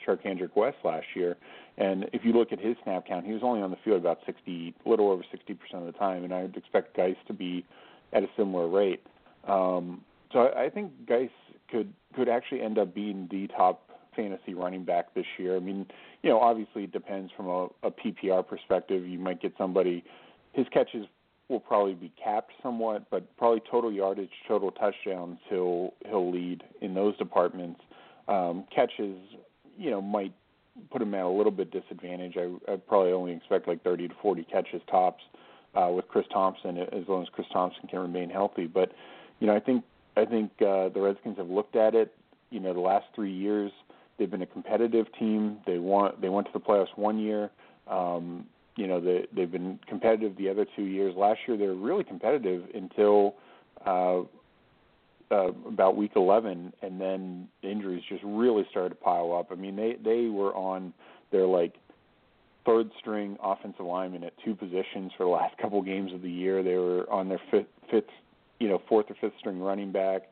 Charcandrick 0.06 0.56
West 0.56 0.78
last 0.84 1.06
year. 1.14 1.36
And 1.76 2.08
if 2.12 2.24
you 2.24 2.32
look 2.32 2.50
at 2.52 2.58
his 2.58 2.76
snap 2.82 3.06
count, 3.06 3.26
he 3.26 3.32
was 3.32 3.42
only 3.42 3.60
on 3.60 3.70
the 3.70 3.76
field 3.84 3.98
about 3.98 4.18
60, 4.26 4.74
little 4.86 5.10
over 5.10 5.22
60% 5.22 5.56
of 5.74 5.86
the 5.86 5.92
time, 5.92 6.24
and 6.24 6.32
I 6.32 6.42
would 6.42 6.56
expect 6.56 6.96
Guice 6.96 7.16
to 7.26 7.32
be 7.32 7.64
at 8.12 8.22
a 8.22 8.28
similar 8.36 8.68
rate. 8.68 9.02
Um, 9.46 10.02
so 10.32 10.40
I, 10.40 10.64
I 10.64 10.70
think 10.70 10.92
Guice 11.06 11.30
could 11.70 11.92
could 12.14 12.28
actually 12.28 12.62
end 12.62 12.78
up 12.78 12.94
being 12.94 13.28
the 13.30 13.46
top 13.48 13.87
fantasy 14.14 14.54
running 14.54 14.84
back 14.84 15.14
this 15.14 15.26
year. 15.38 15.56
I 15.56 15.60
mean, 15.60 15.86
you 16.22 16.30
know, 16.30 16.40
obviously 16.40 16.84
it 16.84 16.92
depends 16.92 17.32
from 17.36 17.46
a, 17.46 17.68
a 17.82 17.90
PPR 17.90 18.46
perspective. 18.46 19.06
You 19.06 19.18
might 19.18 19.40
get 19.40 19.52
somebody, 19.58 20.04
his 20.52 20.66
catches 20.72 21.06
will 21.48 21.60
probably 21.60 21.94
be 21.94 22.12
capped 22.22 22.52
somewhat, 22.62 23.04
but 23.10 23.36
probably 23.36 23.62
total 23.70 23.90
yardage, 23.92 24.30
total 24.46 24.70
touchdowns, 24.70 25.38
he'll 25.48 25.94
he'll 26.06 26.30
lead 26.30 26.62
in 26.82 26.94
those 26.94 27.16
departments. 27.16 27.80
Um, 28.28 28.64
catches, 28.74 29.16
you 29.78 29.90
know, 29.90 30.02
might 30.02 30.32
put 30.90 31.00
him 31.00 31.14
at 31.14 31.24
a 31.24 31.28
little 31.28 31.52
bit 31.52 31.70
disadvantage. 31.70 32.36
I 32.36 32.72
I 32.72 32.76
probably 32.76 33.12
only 33.12 33.32
expect 33.32 33.66
like 33.66 33.82
30 33.82 34.08
to 34.08 34.14
40 34.20 34.44
catches 34.44 34.82
tops. 34.90 35.22
uh, 35.74 35.90
with 35.90 36.08
Chris 36.08 36.26
Thompson 36.32 36.78
as 36.78 37.06
long 37.08 37.22
as 37.22 37.28
Chris 37.30 37.46
Thompson 37.52 37.86
can 37.88 38.00
remain 38.00 38.30
healthy. 38.30 38.66
But 38.66 38.92
you 39.40 39.46
know, 39.46 39.54
I 39.54 39.60
think 39.60 39.84
I 40.16 40.24
think 40.24 40.50
uh, 40.60 40.88
the 40.88 41.00
Redskins 41.00 41.38
have 41.38 41.48
looked 41.48 41.76
at 41.76 41.94
it. 41.94 42.14
You 42.50 42.60
know, 42.60 42.72
the 42.72 42.80
last 42.80 43.06
three 43.14 43.32
years 43.32 43.70
they've 44.18 44.30
been 44.30 44.42
a 44.42 44.46
competitive 44.46 45.06
team. 45.18 45.58
They 45.66 45.78
want 45.78 46.20
they 46.20 46.28
went 46.28 46.46
to 46.48 46.52
the 46.52 46.60
playoffs 46.60 46.96
one 46.96 47.18
year. 47.18 47.50
Um, 47.86 48.46
you 48.76 48.86
know, 48.86 49.00
they 49.00 49.26
they've 49.34 49.50
been 49.50 49.78
competitive 49.88 50.36
the 50.36 50.48
other 50.48 50.66
two 50.76 50.84
years. 50.84 51.14
Last 51.16 51.40
year 51.46 51.56
they 51.56 51.66
were 51.66 51.74
really 51.74 52.04
competitive 52.04 52.64
until 52.74 53.34
uh, 53.86 54.20
uh, 55.30 55.52
about 55.66 55.96
week 55.96 56.12
11, 56.16 56.72
and 56.82 57.00
then 57.00 57.48
injuries 57.62 58.02
just 58.08 58.22
really 58.24 58.66
started 58.70 58.90
to 58.90 58.94
pile 58.94 59.34
up. 59.38 59.48
I 59.50 59.54
mean, 59.54 59.76
they 59.76 59.96
they 60.02 60.28
were 60.28 60.54
on 60.54 60.92
their 61.32 61.46
like 61.46 61.74
third 62.64 62.90
string 62.98 63.36
offensive 63.42 63.84
lineman 63.84 64.24
at 64.24 64.32
two 64.44 64.54
positions 64.54 65.12
for 65.16 65.24
the 65.24 65.30
last 65.30 65.56
couple 65.62 65.80
games 65.82 66.12
of 66.12 66.22
the 66.22 66.30
year. 66.30 66.62
They 66.62 66.76
were 66.76 67.10
on 67.10 67.28
their 67.28 67.40
fifth, 67.50 67.66
fifth 67.90 68.04
you 68.58 68.68
know, 68.68 68.82
fourth 68.88 69.06
or 69.10 69.16
fifth 69.20 69.38
string 69.38 69.60
running 69.60 69.92
back. 69.92 70.22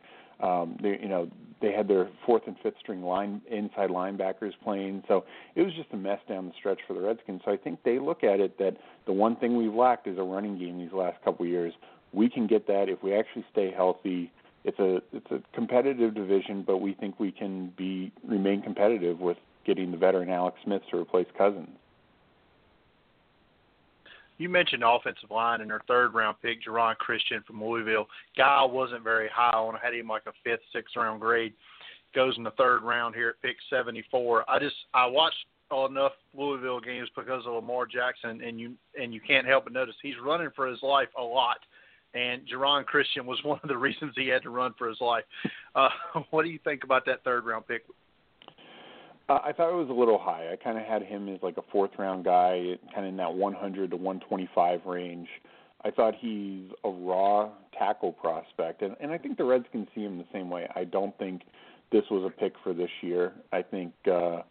Um, 0.41 0.77
they, 0.83 0.99
you 1.01 1.09
know, 1.09 1.29
they 1.61 1.73
had 1.73 1.89
their 1.89 2.09
fourth 2.25 2.43
and 2.47 2.57
fifth 2.63 2.77
string 2.81 3.03
line 3.03 3.41
inside 3.51 3.91
linebackers 3.91 4.53
playing. 4.63 5.03
So 5.09 5.25
it 5.55 5.63
was 5.63 5.73
just 5.75 5.89
a 5.93 5.97
mess 5.97 6.21
down 6.29 6.47
the 6.47 6.53
stretch 6.59 6.81
for 6.87 6.95
the 6.95 7.01
Redskins. 7.01 7.43
So 7.45 7.53
I 7.53 7.57
think 7.57 7.83
they 7.83 7.99
look 7.99 8.23
at 8.25 8.41
it 8.41 8.59
that 8.59 8.77
the 9.07 9.13
one 9.13 9.37
thing 9.37 9.57
we've 9.57 9.75
lacked 9.75 10.07
is 10.07 10.19
a 10.19 10.23
running 10.23 10.59
game 10.59 10.79
these 10.79 10.93
last 10.93 11.23
couple 11.25 11.45
of 11.45 11.51
years. 11.51 11.73
We 12.13 12.29
can 12.29 12.47
get 12.47 12.67
that 12.67 12.89
if 12.89 13.03
we 13.03 13.15
actually 13.15 13.45
stay 13.53 13.71
healthy. 13.71 14.31
It's 14.65 14.79
a 14.79 15.01
it's 15.13 15.31
a 15.31 15.41
competitive 15.55 16.15
division, 16.15 16.63
but 16.67 16.79
we 16.79 16.95
think 16.95 17.21
we 17.21 17.31
can 17.31 17.73
be 17.77 18.13
remain 18.27 18.63
competitive 18.63 19.21
with 19.21 19.37
getting 19.65 19.91
the 19.91 19.97
veteran 19.97 20.29
Alex 20.29 20.59
Smith 20.65 20.83
to 20.91 20.99
replace 20.99 21.27
Cousins 21.37 21.77
you 24.39 24.49
mentioned 24.49 24.83
offensive 24.85 25.31
line 25.31 25.61
and 25.61 25.71
their 25.71 25.83
third 25.89 26.15
round 26.15 26.37
pick, 26.43 26.59
Geron 26.65 26.97
Christian 26.97 27.43
from 27.47 27.63
Louisville. 27.63 28.07
Guy 28.37 28.65
wasn't 28.65 29.03
very 29.03 29.29
high 29.33 29.57
on. 29.57 29.77
I 29.77 29.79
had 29.83 29.95
him 29.95 30.09
like 30.09 30.23
a 30.27 30.33
fifth, 30.45 30.61
sixth 30.73 30.97
round 30.97 31.21
grade. 31.21 31.53
Goes 32.15 32.35
in 32.37 32.45
the 32.45 32.51
third 32.53 32.83
round 32.83 33.15
here 33.15 33.31
at 33.31 33.43
pick 33.43 33.57
74. 33.71 34.49
I 34.49 34.59
just 34.59 34.77
I 34.95 35.07
watched 35.07 35.37
enough 35.73 36.13
Louisville 36.37 36.81
games 36.81 37.09
because 37.17 37.45
of 37.47 37.55
Lamar 37.55 37.87
Jackson, 37.87 38.41
and 38.43 38.61
you 38.61 38.75
and 39.01 39.13
you 39.13 39.21
can't 39.21 39.47
help 39.47 39.65
but 39.65 39.73
notice 39.73 39.95
he's 40.03 40.15
running 40.23 40.51
for 40.55 40.67
his 40.67 40.83
life 40.83 41.09
a 41.19 41.23
lot. 41.23 41.59
And 42.15 42.43
Geron 42.49 42.87
Christian 42.87 43.27
was 43.27 43.39
one 43.45 43.61
of 43.63 43.69
the 43.69 43.77
reasons 43.77 44.13
he 44.17 44.29
had 44.29 44.43
to 44.43 44.51
run 44.51 44.75
for 44.79 44.89
his 44.89 45.01
life. 45.01 45.25
Uh, 45.75 45.89
what 46.31 46.45
do 46.45 46.51
you 46.51 46.59
think 46.65 46.85
about 46.85 47.05
that 47.07 47.25
third 47.25 47.45
round 47.45 47.67
pick 47.67 47.83
uh, 49.29 49.39
I 49.45 49.53
thought 49.53 49.71
it 49.71 49.77
was 49.77 49.89
a 49.91 49.93
little 49.93 50.19
high. 50.19 50.53
I 50.53 50.57
kind 50.57 50.79
of 50.79 50.85
had 50.85 51.03
him 51.03 51.29
as 51.29 51.43
like 51.43 51.57
a 51.57 51.63
fourth 51.73 51.93
round 51.99 52.25
guy, 52.25 52.77
kind 52.95 53.07
of 53.07 53.11
in 53.11 53.17
that 53.17 53.35
100 53.35 53.91
to 53.91 53.97
125 53.97 54.87
range. 54.87 55.29
I 55.85 55.91
thought 55.91 56.15
he's 56.19 56.71
a 56.85 56.89
raw 56.89 57.51
tackle 57.79 58.13
prospect, 58.13 58.83
and 58.83 58.97
and 59.01 59.11
I 59.11 59.19
think 59.19 59.37
the 59.37 59.45
Redskins 59.45 59.89
see 59.95 60.03
him 60.03 60.19
the 60.19 60.27
same 60.33 60.51
way. 60.51 60.69
I 60.75 60.85
don't 60.85 61.17
think 61.19 61.43
this 61.93 62.05
was 62.11 62.25
a 62.25 62.31
pick 62.41 62.55
for 62.63 62.73
this 62.73 62.91
year. 63.03 63.33
I 63.53 63.63
think 63.63 63.93
uh, 64.07 64.43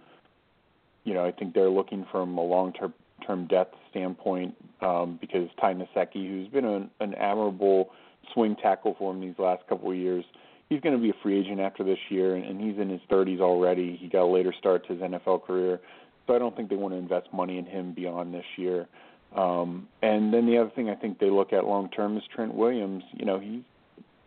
you 1.03 1.13
know 1.13 1.25
I 1.25 1.32
think 1.32 1.53
they're 1.53 1.70
looking 1.70 2.05
from 2.12 2.38
a 2.38 2.44
long 2.44 2.74
term 2.74 2.94
term 3.25 3.48
depth 3.48 3.75
standpoint 3.91 4.55
um, 4.82 5.17
because 5.20 5.50
Ty 5.60 5.74
Nsekhe, 5.74 6.13
who's 6.13 6.48
been 6.50 6.65
an, 6.65 6.89
an 7.00 7.13
admirable 7.15 7.89
swing 8.34 8.55
tackle 8.62 8.96
for 8.98 9.13
him 9.13 9.22
these 9.22 9.38
last 9.38 9.65
couple 9.67 9.91
of 9.91 9.98
years, 9.98 10.25
he's 10.69 10.81
going 10.81 10.95
to 10.95 11.01
be 11.01 11.10
a 11.10 11.15
free 11.22 11.39
agent 11.39 11.60
after 11.60 11.84
this 11.84 12.00
year, 12.10 12.36
and, 12.36 12.45
and 12.45 12.62
he's 12.62 12.79
in 12.79 12.89
his 12.89 13.01
30s 13.10 13.39
already. 13.39 13.98
He 14.00 14.07
got 14.07 14.24
a 14.24 14.31
later 14.31 14.53
start 14.57 14.86
to 14.88 14.93
his 14.93 15.01
NFL 15.01 15.43
career, 15.45 15.79
so 16.27 16.36
I 16.36 16.39
don't 16.39 16.55
think 16.55 16.69
they 16.69 16.75
want 16.75 16.93
to 16.93 16.98
invest 16.98 17.27
money 17.34 17.57
in 17.57 17.65
him 17.65 17.93
beyond 17.93 18.34
this 18.34 18.45
year. 18.57 18.88
Um, 19.36 19.88
and 20.01 20.34
then 20.34 20.45
the 20.45 20.57
other 20.57 20.72
thing 20.75 20.89
I 20.89 20.95
think 20.95 21.19
they 21.19 21.29
look 21.29 21.51
at 21.51 21.65
long 21.65 21.89
term 21.89 22.17
is 22.17 22.24
Trent 22.34 22.53
Williams. 22.53 23.03
You 23.13 23.25
know, 23.25 23.39
he 23.39 23.63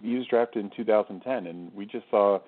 he 0.03 0.17
was 0.17 0.27
drafted 0.27 0.65
in 0.65 0.71
2010, 0.77 1.47
and 1.47 1.75
we 1.75 1.87
just 1.87 2.05
saw, 2.11 2.39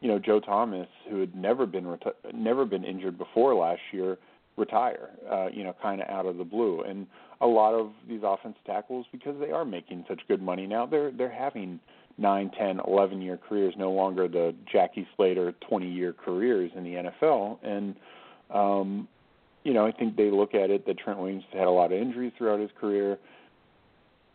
you 0.00 0.08
know, 0.08 0.18
Joe 0.18 0.40
Thomas, 0.40 0.88
who 1.10 1.20
had 1.20 1.34
never 1.34 1.66
been 1.66 1.84
reti- 1.84 2.32
never 2.32 2.64
been 2.64 2.84
injured 2.84 3.18
before 3.18 3.54
last 3.54 3.80
year, 3.92 4.16
retire. 4.56 5.10
Uh, 5.30 5.48
you 5.52 5.64
know, 5.64 5.74
kind 5.82 6.00
of 6.00 6.08
out 6.08 6.26
of 6.26 6.38
the 6.38 6.44
blue. 6.44 6.82
And 6.82 7.06
a 7.40 7.46
lot 7.46 7.74
of 7.74 7.90
these 8.08 8.20
offensive 8.22 8.62
tackles, 8.64 9.06
because 9.10 9.34
they 9.40 9.50
are 9.50 9.64
making 9.64 10.04
such 10.08 10.20
good 10.28 10.40
money 10.40 10.66
now, 10.66 10.86
they're 10.86 11.10
they're 11.10 11.28
having 11.32 11.80
nine, 12.18 12.50
ten, 12.58 12.80
eleven 12.86 13.20
year 13.20 13.38
careers, 13.48 13.74
no 13.76 13.90
longer 13.90 14.28
the 14.28 14.54
Jackie 14.70 15.06
Slater 15.16 15.52
twenty 15.68 15.90
year 15.90 16.12
careers 16.12 16.70
in 16.76 16.84
the 16.84 17.10
NFL. 17.22 17.58
And 17.62 17.96
um, 18.50 19.08
you 19.64 19.72
know, 19.72 19.86
I 19.86 19.92
think 19.92 20.16
they 20.16 20.30
look 20.30 20.54
at 20.54 20.70
it 20.70 20.86
that 20.86 20.98
Trent 20.98 21.18
Williams 21.18 21.44
had 21.52 21.66
a 21.66 21.70
lot 21.70 21.92
of 21.92 21.98
injuries 21.98 22.32
throughout 22.36 22.60
his 22.60 22.70
career. 22.78 23.18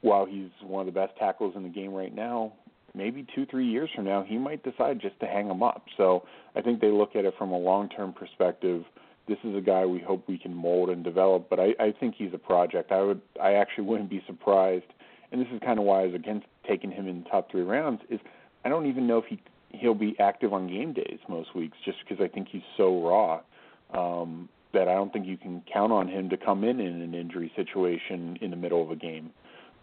While 0.02 0.26
he's 0.26 0.50
one 0.62 0.88
of 0.88 0.94
the 0.94 0.98
best 1.00 1.18
tackles 1.18 1.56
in 1.56 1.64
the 1.64 1.70
game 1.70 1.94
right 1.94 2.14
now, 2.14 2.54
maybe 2.96 3.26
two, 3.36 3.46
three 3.46 3.68
years 3.68 3.90
from 3.96 4.06
now, 4.06 4.24
he 4.24 4.38
might 4.38 4.64
decide 4.64 5.00
just 5.00 5.20
to 5.20 5.28
hang 5.28 5.50
him 5.50 5.62
up. 5.62 5.86
So 5.98 6.24
I 6.56 6.62
think 6.62 6.82
they 6.82 6.90
look 6.90 7.16
at 7.16 7.26
it 7.26 7.34
from 7.38 7.52
a 7.52 7.58
long 7.58 7.90
term 7.90 8.14
perspective. 8.14 8.84
This 9.28 9.38
is 9.44 9.56
a 9.56 9.62
guy 9.62 9.86
we 9.86 10.00
hope 10.00 10.28
we 10.28 10.40
can 10.40 10.56
mold 10.56 10.90
and 10.90 11.04
develop, 11.04 11.50
but 11.50 11.60
I, 11.60 11.76
I 11.80 11.94
think 12.00 12.16
he's 12.18 12.34
a 12.34 12.40
project. 12.40 12.92
I 12.92 13.02
would, 13.02 13.22
I 13.42 13.54
actually 13.54 13.84
wouldn't 13.84 14.10
be 14.10 14.24
surprised, 14.26 14.86
and 15.32 15.42
this 15.42 15.48
is 15.54 15.60
kind 15.64 15.80
of 15.80 15.86
why 15.86 16.02
I 16.02 16.06
was 16.06 16.16
against 16.16 16.48
taking 16.68 16.92
him 16.92 17.08
in 17.08 17.24
the 17.24 17.30
top 17.30 17.52
three 17.52 17.62
rounds 17.62 18.02
is 18.10 18.20
I 18.66 18.70
don't 18.70 18.86
even 18.88 19.08
know 19.08 19.18
if 19.18 19.26
he 19.26 19.40
he'll 19.70 19.94
be 19.94 20.16
active 20.20 20.54
on 20.54 20.68
game 20.68 20.94
days 20.94 21.20
most 21.28 21.56
weeks 21.56 21.78
just 21.86 21.98
because 22.00 22.24
I 22.24 22.28
think 22.28 22.48
he's 22.50 22.64
so 22.76 23.02
raw 23.04 23.42
um, 23.94 24.50
that 24.74 24.88
I 24.88 24.94
don't 24.94 25.14
think 25.14 25.28
you 25.28 25.38
can 25.38 25.64
count 25.72 25.92
on 25.92 26.08
him 26.08 26.30
to 26.30 26.38
come 26.38 26.64
in 26.64 26.80
in 26.80 27.02
an 27.02 27.14
injury 27.14 27.52
situation 27.56 28.38
in 28.42 28.50
the 28.50 28.58
middle 28.58 28.82
of 28.82 28.92
a 28.92 28.96
game. 28.96 29.32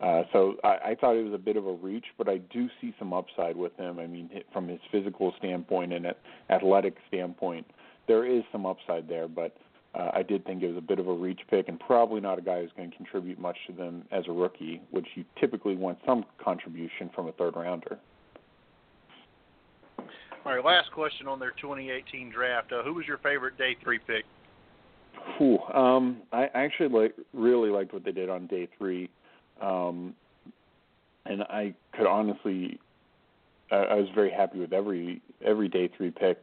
Uh, 0.00 0.24
so 0.32 0.56
I, 0.62 0.78
I 0.88 0.96
thought 1.00 1.16
it 1.16 1.24
was 1.24 1.32
a 1.32 1.38
bit 1.38 1.56
of 1.56 1.66
a 1.66 1.72
reach, 1.72 2.04
but 2.18 2.28
I 2.28 2.38
do 2.38 2.68
see 2.80 2.94
some 2.98 3.12
upside 3.12 3.56
with 3.56 3.74
him. 3.76 3.98
I 3.98 4.06
mean, 4.06 4.30
from 4.52 4.68
his 4.68 4.80
physical 4.92 5.32
standpoint 5.38 5.92
and 5.92 6.06
athletic 6.50 6.96
standpoint, 7.08 7.66
there 8.06 8.26
is 8.26 8.42
some 8.52 8.66
upside 8.66 9.08
there. 9.08 9.26
But 9.26 9.56
uh, 9.94 10.10
I 10.12 10.22
did 10.22 10.44
think 10.44 10.62
it 10.62 10.68
was 10.68 10.76
a 10.76 10.82
bit 10.82 10.98
of 10.98 11.08
a 11.08 11.12
reach 11.12 11.40
pick 11.48 11.68
and 11.68 11.80
probably 11.80 12.20
not 12.20 12.38
a 12.38 12.42
guy 12.42 12.60
who's 12.60 12.70
going 12.76 12.90
to 12.90 12.96
contribute 12.96 13.38
much 13.38 13.56
to 13.66 13.72
them 13.72 14.04
as 14.10 14.24
a 14.28 14.32
rookie, 14.32 14.82
which 14.90 15.06
you 15.14 15.24
typically 15.40 15.76
want 15.76 15.98
some 16.04 16.24
contribution 16.42 17.10
from 17.14 17.28
a 17.28 17.32
third 17.32 17.56
rounder. 17.56 17.98
All 19.98 20.54
right, 20.54 20.64
last 20.64 20.92
question 20.92 21.26
on 21.26 21.40
their 21.40 21.52
2018 21.60 22.30
draft. 22.30 22.72
Uh, 22.72 22.82
who 22.82 22.94
was 22.94 23.06
your 23.06 23.18
favorite 23.18 23.58
day 23.58 23.76
three 23.82 23.98
pick? 23.98 24.24
Ooh, 25.40 25.58
um, 25.74 26.18
I 26.32 26.48
actually 26.54 26.88
like 26.88 27.14
really 27.32 27.70
liked 27.70 27.92
what 27.92 28.04
they 28.04 28.12
did 28.12 28.28
on 28.28 28.46
day 28.46 28.68
three, 28.78 29.10
um, 29.60 30.14
and 31.24 31.42
I 31.42 31.74
could 31.92 32.06
honestly, 32.06 32.78
I, 33.72 33.76
I 33.76 33.94
was 33.94 34.08
very 34.14 34.30
happy 34.30 34.60
with 34.60 34.72
every 34.72 35.20
every 35.44 35.68
day 35.68 35.90
three 35.96 36.12
pick. 36.12 36.40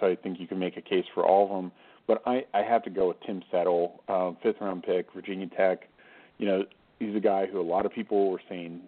So 0.00 0.06
I 0.06 0.16
think 0.16 0.40
you 0.40 0.46
can 0.46 0.58
make 0.58 0.76
a 0.76 0.82
case 0.82 1.04
for 1.14 1.24
all 1.24 1.44
of 1.44 1.50
them. 1.50 1.72
But 2.06 2.22
I, 2.26 2.44
I 2.52 2.62
have 2.62 2.82
to 2.84 2.90
go 2.90 3.08
with 3.08 3.16
Tim 3.26 3.42
Settle, 3.50 4.02
uh, 4.08 4.32
fifth 4.42 4.60
round 4.60 4.82
pick, 4.82 5.12
Virginia 5.14 5.46
Tech. 5.56 5.88
You 6.38 6.46
know, 6.46 6.64
he's 6.98 7.14
a 7.16 7.20
guy 7.20 7.46
who 7.46 7.60
a 7.60 7.62
lot 7.62 7.86
of 7.86 7.92
people 7.92 8.30
were 8.30 8.42
saying, 8.48 8.80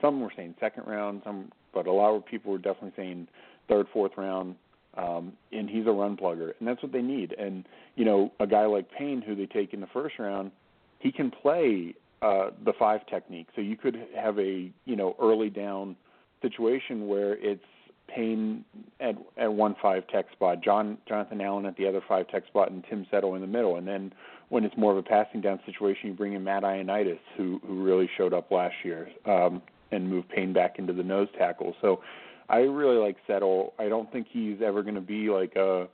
some 0.00 0.20
were 0.20 0.32
saying 0.36 0.54
second 0.60 0.86
round, 0.86 1.22
some, 1.24 1.50
but 1.72 1.86
a 1.86 1.92
lot 1.92 2.14
of 2.14 2.26
people 2.26 2.52
were 2.52 2.58
definitely 2.58 2.92
saying 2.96 3.28
third, 3.68 3.86
fourth 3.92 4.12
round. 4.16 4.56
Um, 4.96 5.34
and 5.52 5.70
he's 5.70 5.86
a 5.86 5.92
run 5.92 6.16
plugger, 6.16 6.54
and 6.58 6.66
that's 6.66 6.82
what 6.82 6.90
they 6.90 7.02
need. 7.02 7.32
And 7.38 7.64
you 7.94 8.04
know, 8.04 8.32
a 8.40 8.48
guy 8.48 8.66
like 8.66 8.90
Payne, 8.90 9.22
who 9.22 9.36
they 9.36 9.46
take 9.46 9.72
in 9.72 9.80
the 9.80 9.86
first 9.86 10.18
round, 10.18 10.50
he 10.98 11.12
can 11.12 11.30
play 11.30 11.94
uh, 12.20 12.50
the 12.64 12.72
five 12.78 13.06
technique. 13.06 13.46
So 13.54 13.60
you 13.60 13.76
could 13.76 13.96
have 14.16 14.38
a 14.40 14.72
you 14.86 14.96
know 14.96 15.14
early 15.20 15.50
down 15.50 15.94
situation 16.42 17.06
where 17.06 17.34
it's 17.34 17.62
Payne 18.08 18.64
at 19.00 19.16
at 19.36 19.52
one 19.52 19.76
five 19.80 20.06
tech 20.08 20.26
spot, 20.32 20.62
John 20.62 20.98
Jonathan 21.08 21.40
Allen 21.40 21.66
at 21.66 21.76
the 21.76 21.86
other 21.86 22.02
five 22.06 22.28
tech 22.28 22.46
spot, 22.46 22.70
and 22.70 22.84
Tim 22.88 23.06
Settle 23.10 23.34
in 23.34 23.40
the 23.40 23.46
middle. 23.46 23.76
And 23.76 23.86
then 23.86 24.12
when 24.48 24.64
it's 24.64 24.76
more 24.76 24.92
of 24.92 24.98
a 24.98 25.02
passing 25.02 25.40
down 25.40 25.60
situation, 25.66 26.08
you 26.08 26.14
bring 26.14 26.32
in 26.32 26.44
Matt 26.44 26.62
Ioannidis, 26.62 27.20
who 27.36 27.60
who 27.66 27.82
really 27.82 28.08
showed 28.16 28.32
up 28.32 28.50
last 28.50 28.74
year, 28.84 29.10
um, 29.26 29.62
and 29.92 30.08
move 30.08 30.28
Payne 30.28 30.52
back 30.52 30.78
into 30.78 30.92
the 30.92 31.02
nose 31.02 31.28
tackle. 31.36 31.76
So 31.80 32.00
I 32.48 32.58
really 32.60 32.96
like 32.96 33.16
Settle. 33.26 33.74
I 33.78 33.88
don't 33.88 34.10
think 34.10 34.26
he's 34.30 34.58
ever 34.64 34.82
going 34.82 34.94
to 34.94 35.00
be 35.00 35.28
like 35.30 35.54
a 35.56 35.88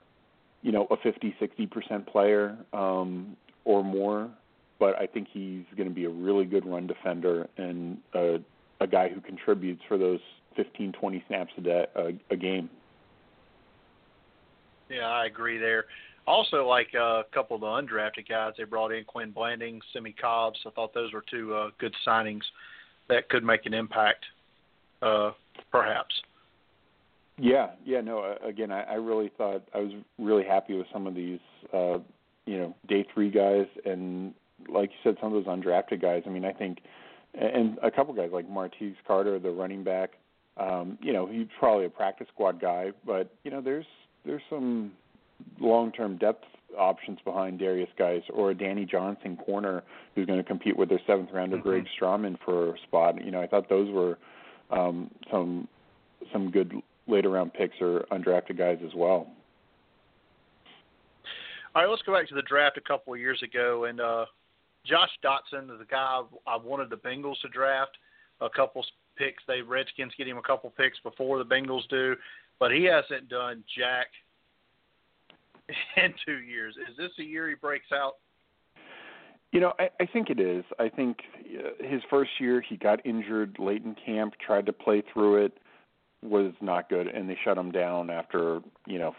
you 0.62 0.72
know 0.72 0.86
a 0.90 0.96
50 0.96 1.34
60 1.38 1.66
percent 1.66 2.06
player 2.06 2.56
um, 2.72 3.36
or 3.64 3.82
more, 3.82 4.30
but 4.78 4.96
I 4.98 5.06
think 5.06 5.28
he's 5.32 5.64
going 5.76 5.88
to 5.88 5.94
be 5.94 6.04
a 6.04 6.10
really 6.10 6.44
good 6.44 6.66
run 6.66 6.86
defender 6.86 7.48
and 7.56 7.98
a, 8.14 8.38
a 8.80 8.86
guy 8.86 9.08
who 9.08 9.20
contributes 9.20 9.82
for 9.88 9.98
those 9.98 10.20
15, 10.56 10.92
20 10.92 11.24
snaps 11.28 11.52
a, 11.58 11.60
day, 11.60 11.86
a, 11.94 12.12
a 12.30 12.36
game. 12.36 12.70
Yeah, 14.90 15.08
I 15.08 15.26
agree 15.26 15.58
there. 15.58 15.84
Also, 16.26 16.66
like 16.66 16.88
uh, 16.94 17.20
a 17.20 17.24
couple 17.32 17.56
of 17.56 17.60
the 17.60 17.66
undrafted 17.66 18.28
guys 18.28 18.54
they 18.56 18.64
brought 18.64 18.92
in, 18.92 19.04
Quin 19.04 19.30
Blanding, 19.30 19.80
Simmie 19.92 20.14
Cobbs. 20.18 20.58
I 20.66 20.70
thought 20.70 20.94
those 20.94 21.12
were 21.12 21.24
two 21.30 21.54
uh, 21.54 21.70
good 21.78 21.94
signings 22.06 22.42
that 23.08 23.28
could 23.28 23.44
make 23.44 23.66
an 23.66 23.74
impact, 23.74 24.24
uh, 25.02 25.32
perhaps. 25.70 26.14
Yeah, 27.36 27.70
yeah, 27.84 28.00
no. 28.00 28.36
Again, 28.42 28.70
I, 28.70 28.82
I 28.82 28.94
really 28.94 29.30
thought 29.36 29.62
I 29.74 29.78
was 29.78 29.92
really 30.18 30.44
happy 30.44 30.76
with 30.76 30.86
some 30.92 31.06
of 31.06 31.14
these, 31.14 31.40
uh, 31.72 31.98
you 32.46 32.58
know, 32.58 32.74
day 32.88 33.06
three 33.12 33.30
guys, 33.30 33.66
and 33.84 34.32
like 34.68 34.90
you 34.90 34.96
said, 35.02 35.16
some 35.20 35.34
of 35.34 35.44
those 35.44 35.52
undrafted 35.52 36.00
guys. 36.00 36.22
I 36.26 36.30
mean, 36.30 36.44
I 36.44 36.52
think 36.52 36.78
and 37.34 37.78
a 37.82 37.90
couple 37.90 38.14
guys 38.14 38.30
like 38.32 38.48
Martez 38.48 38.94
Carter, 39.06 39.38
the 39.38 39.50
running 39.50 39.82
back. 39.82 40.10
Um, 40.56 40.98
you 41.00 41.12
know, 41.12 41.26
he's 41.26 41.46
probably 41.58 41.86
a 41.86 41.90
practice 41.90 42.28
squad 42.32 42.60
guy, 42.60 42.92
but 43.04 43.30
you 43.42 43.50
know, 43.50 43.60
there's 43.60 43.86
there's 44.24 44.42
some 44.48 44.92
long-term 45.60 46.16
depth 46.18 46.44
options 46.78 47.18
behind 47.24 47.60
Derrius 47.60 47.88
Guice 47.98 48.22
or 48.32 48.54
Danny 48.54 48.84
Johnson 48.84 49.36
corner 49.36 49.82
who's 50.14 50.26
going 50.26 50.38
to 50.38 50.44
compete 50.44 50.76
with 50.76 50.88
their 50.88 51.00
seventh 51.06 51.30
rounder 51.32 51.56
mm-hmm. 51.56 51.68
Greg 51.68 51.84
Stroman 52.00 52.36
for 52.44 52.74
a 52.74 52.78
spot. 52.86 53.22
You 53.24 53.30
know, 53.30 53.40
I 53.40 53.46
thought 53.46 53.68
those 53.68 53.90
were 53.90 54.18
um, 54.70 55.10
some 55.30 55.68
some 56.32 56.50
good 56.50 56.72
later 57.06 57.30
round 57.30 57.52
picks 57.52 57.76
or 57.80 58.06
undrafted 58.10 58.56
guys 58.56 58.78
as 58.84 58.94
well. 58.94 59.26
All 61.74 61.82
right, 61.82 61.90
let's 61.90 62.02
go 62.02 62.14
back 62.14 62.28
to 62.28 62.34
the 62.34 62.42
draft 62.42 62.78
a 62.78 62.80
couple 62.80 63.12
of 63.12 63.18
years 63.18 63.42
ago, 63.42 63.84
and 63.84 64.00
uh, 64.00 64.26
Josh 64.86 65.10
Doctson 65.24 65.64
is 65.72 65.78
the 65.80 65.86
guy 65.90 66.20
I 66.46 66.56
wanted 66.56 66.88
the 66.88 66.96
Bengals 66.96 67.40
to 67.42 67.48
draft. 67.48 67.98
A 68.40 68.48
couple 68.48 68.84
picks, 69.16 69.42
they 69.46 69.62
Redskins 69.62 70.12
get 70.16 70.28
him 70.28 70.38
a 70.38 70.42
couple 70.42 70.70
picks 70.70 70.98
before 71.00 71.38
the 71.38 71.44
Bengals 71.44 71.88
do, 71.88 72.16
but 72.58 72.70
he 72.70 72.84
hasn't 72.84 73.28
done 73.28 73.64
jack 73.76 74.06
in 75.96 76.14
two 76.24 76.40
years. 76.40 76.74
Is 76.90 76.96
this 76.96 77.10
a 77.18 77.22
year 77.22 77.48
he 77.48 77.54
breaks 77.54 77.92
out? 77.92 78.14
You 79.52 79.60
know, 79.60 79.72
I, 79.78 79.88
I 80.00 80.06
think 80.06 80.30
it 80.30 80.40
is. 80.40 80.64
I 80.80 80.88
think 80.88 81.18
uh, 81.56 81.86
his 81.86 82.02
first 82.10 82.30
year 82.40 82.60
he 82.60 82.76
got 82.76 83.04
injured 83.06 83.56
late 83.60 83.84
in 83.84 83.94
camp, 83.94 84.34
tried 84.44 84.66
to 84.66 84.72
play 84.72 85.02
through 85.12 85.44
it, 85.44 85.58
was 86.22 86.52
not 86.60 86.88
good, 86.88 87.06
and 87.06 87.28
they 87.28 87.38
shut 87.44 87.56
him 87.56 87.70
down 87.70 88.10
after 88.10 88.60
you 88.86 88.98
know 88.98 89.14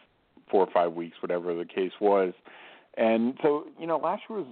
four 0.50 0.66
or 0.66 0.72
five 0.72 0.94
weeks, 0.94 1.18
whatever 1.22 1.56
the 1.56 1.66
case 1.66 1.94
was. 2.02 2.34
And 2.98 3.38
so, 3.42 3.66
you 3.80 3.88
know, 3.88 3.98
last 3.98 4.24
year 4.30 4.40
was 4.40 4.48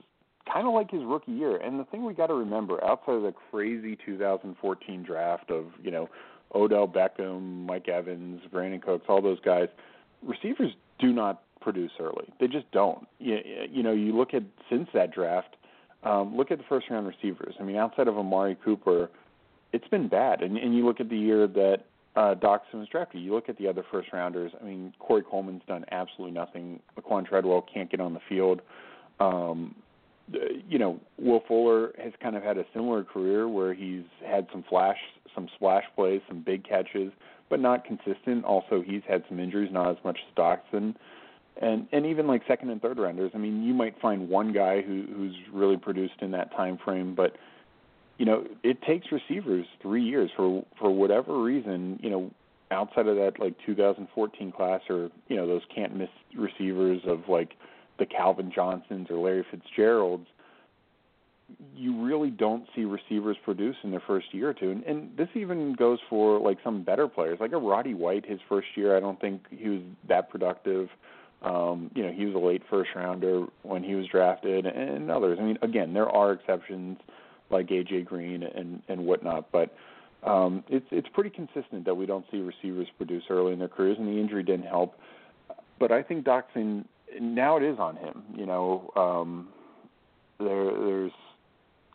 kind 0.51 0.67
of 0.67 0.73
like 0.73 0.91
his 0.91 1.03
rookie 1.03 1.31
year. 1.31 1.57
And 1.57 1.79
the 1.79 1.85
thing 1.85 2.05
we 2.05 2.13
got 2.13 2.27
to 2.27 2.33
remember, 2.33 2.83
outside 2.83 3.15
of 3.15 3.23
the 3.23 3.33
crazy 3.51 3.97
2014 4.05 5.03
draft 5.03 5.49
of 5.49 5.65
you 5.81 5.91
know 5.91 6.09
Odell 6.53 6.87
Beckham, 6.87 7.65
Mike 7.65 7.87
Evans, 7.87 8.41
Brandin 8.53 8.81
Cooks, 8.81 9.05
all 9.07 9.21
those 9.21 9.39
guys, 9.41 9.67
receivers 10.21 10.71
do 10.99 11.11
not 11.11 11.41
produce 11.61 11.91
early. 11.99 12.31
They 12.39 12.47
just 12.47 12.69
don't. 12.71 13.07
You, 13.19 13.39
you 13.71 13.83
know, 13.83 13.93
you 13.93 14.15
look 14.15 14.33
at 14.33 14.43
since 14.69 14.87
that 14.93 15.13
draft, 15.13 15.55
um, 16.03 16.35
look 16.35 16.51
at 16.51 16.57
the 16.57 16.65
first 16.67 16.89
round 16.89 17.07
receivers. 17.07 17.55
I 17.59 17.63
mean, 17.63 17.77
outside 17.77 18.07
of 18.07 18.17
Amari 18.17 18.57
Cooper, 18.63 19.09
it's 19.71 19.87
been 19.87 20.07
bad. 20.07 20.41
And, 20.41 20.57
and 20.57 20.75
you 20.75 20.85
look 20.85 20.99
at 20.99 21.09
the 21.09 21.17
year 21.17 21.47
that 21.47 21.85
uh, 22.15 22.35
Doctson 22.35 22.75
was 22.75 22.87
drafted. 22.89 23.21
You 23.21 23.33
look 23.33 23.49
at 23.49 23.57
the 23.57 23.67
other 23.67 23.83
first 23.91 24.09
rounders. 24.13 24.51
I 24.59 24.63
mean, 24.63 24.93
Corey 24.99 25.23
Coleman's 25.23 25.63
done 25.67 25.85
absolutely 25.91 26.33
nothing. 26.33 26.79
Laquan 26.97 27.27
Treadwell 27.27 27.65
can't 27.73 27.89
get 27.89 27.99
on 27.99 28.13
the 28.13 28.19
field. 28.29 28.61
Um, 29.19 29.75
Uh, 30.33 30.37
you 30.69 30.77
know, 30.77 30.99
Will 31.17 31.41
Fuller 31.47 31.93
has 32.01 32.13
kind 32.21 32.35
of 32.35 32.43
had 32.43 32.57
a 32.57 32.65
similar 32.73 33.03
career 33.03 33.47
where 33.47 33.73
he's 33.73 34.03
had 34.25 34.47
some 34.51 34.63
flash, 34.69 34.97
some 35.33 35.49
splash 35.55 35.83
plays, 35.95 36.21
some 36.27 36.41
big 36.41 36.63
catches, 36.63 37.11
but 37.49 37.59
not 37.59 37.83
consistent. 37.85 38.45
Also, 38.45 38.81
he's 38.85 39.01
had 39.07 39.23
some 39.27 39.39
injuries, 39.39 39.69
not 39.71 39.89
as 39.89 39.97
much 40.03 40.19
as 40.27 40.35
Doctson 40.37 40.95
and 41.61 41.87
and 41.91 42.05
even 42.05 42.27
like 42.27 42.41
second 42.47 42.69
and 42.69 42.81
third 42.81 42.97
rounders. 42.97 43.31
I 43.33 43.37
mean, 43.37 43.63
you 43.63 43.73
might 43.73 43.99
find 44.01 44.29
one 44.29 44.53
guy 44.53 44.81
who 44.81 45.05
who's 45.15 45.35
really 45.51 45.77
produced 45.77 46.21
in 46.21 46.31
that 46.31 46.51
time 46.55 46.77
frame, 46.83 47.15
but 47.15 47.35
you 48.17 48.25
know, 48.25 48.45
it 48.63 48.81
takes 48.83 49.07
receivers 49.11 49.65
three 49.81 50.03
years 50.03 50.31
for 50.35 50.63
for 50.79 50.91
whatever 50.91 51.41
reason. 51.41 51.99
You 52.01 52.09
know, 52.09 52.31
outside 52.71 53.07
of 53.07 53.15
that 53.17 53.39
like 53.39 53.55
2014 53.65 54.51
class, 54.51 54.81
or 54.89 55.09
you 55.27 55.35
know 55.35 55.47
those 55.47 55.61
can't 55.73 55.95
miss 55.95 56.09
receivers 56.35 57.01
of 57.07 57.27
like 57.27 57.51
the 57.99 58.05
Calvin 58.05 58.51
Johnsons 58.53 59.07
or 59.09 59.17
Larry 59.17 59.45
Fitzgeralds. 59.49 60.27
You 61.75 62.03
really 62.03 62.31
don't 62.31 62.65
see 62.75 62.85
receivers 62.85 63.37
produce 63.43 63.75
in 63.83 63.91
their 63.91 64.01
first 64.05 64.33
year 64.33 64.49
or 64.49 64.53
two, 64.53 64.71
and, 64.71 64.83
and 64.85 65.15
this 65.17 65.27
even 65.35 65.73
goes 65.73 65.99
for 66.09 66.39
like 66.39 66.57
some 66.63 66.83
better 66.83 67.07
players, 67.07 67.37
like 67.39 67.51
a 67.51 67.57
Roddy 67.57 67.93
White. 67.93 68.25
His 68.25 68.39
first 68.49 68.67
year, 68.75 68.97
I 68.97 68.99
don't 68.99 69.19
think 69.19 69.41
he 69.49 69.69
was 69.69 69.81
that 70.07 70.29
productive. 70.29 70.89
Um, 71.43 71.91
you 71.93 72.03
know, 72.03 72.11
he 72.11 72.25
was 72.25 72.33
a 72.33 72.39
late 72.39 72.63
first 72.69 72.91
rounder 72.95 73.45
when 73.63 73.83
he 73.83 73.93
was 73.93 74.07
drafted, 74.07 74.65
and 74.65 75.11
others. 75.11 75.37
I 75.39 75.43
mean, 75.43 75.57
again, 75.61 75.93
there 75.93 76.09
are 76.09 76.31
exceptions 76.31 76.97
like 77.51 77.67
AJ 77.67 78.05
Green 78.05 78.43
and 78.43 78.81
and 78.87 79.05
whatnot, 79.05 79.51
but 79.51 79.75
um, 80.23 80.63
it's 80.69 80.85
it's 80.91 81.07
pretty 81.13 81.29
consistent 81.29 81.85
that 81.85 81.95
we 81.95 82.05
don't 82.05 82.25
see 82.31 82.39
receivers 82.39 82.87
produce 82.97 83.23
early 83.29 83.53
in 83.53 83.59
their 83.59 83.67
careers, 83.67 83.97
and 83.99 84.07
the 84.07 84.19
injury 84.19 84.43
didn't 84.43 84.65
help. 84.65 84.95
But 85.79 85.91
I 85.91 86.01
think 86.01 86.25
Doctson 86.25 86.85
now 87.19 87.57
it 87.57 87.63
is 87.63 87.79
on 87.79 87.95
him. 87.95 88.23
You 88.35 88.45
know, 88.45 88.91
um, 88.95 89.49
there 90.39 90.65
there's 90.65 91.11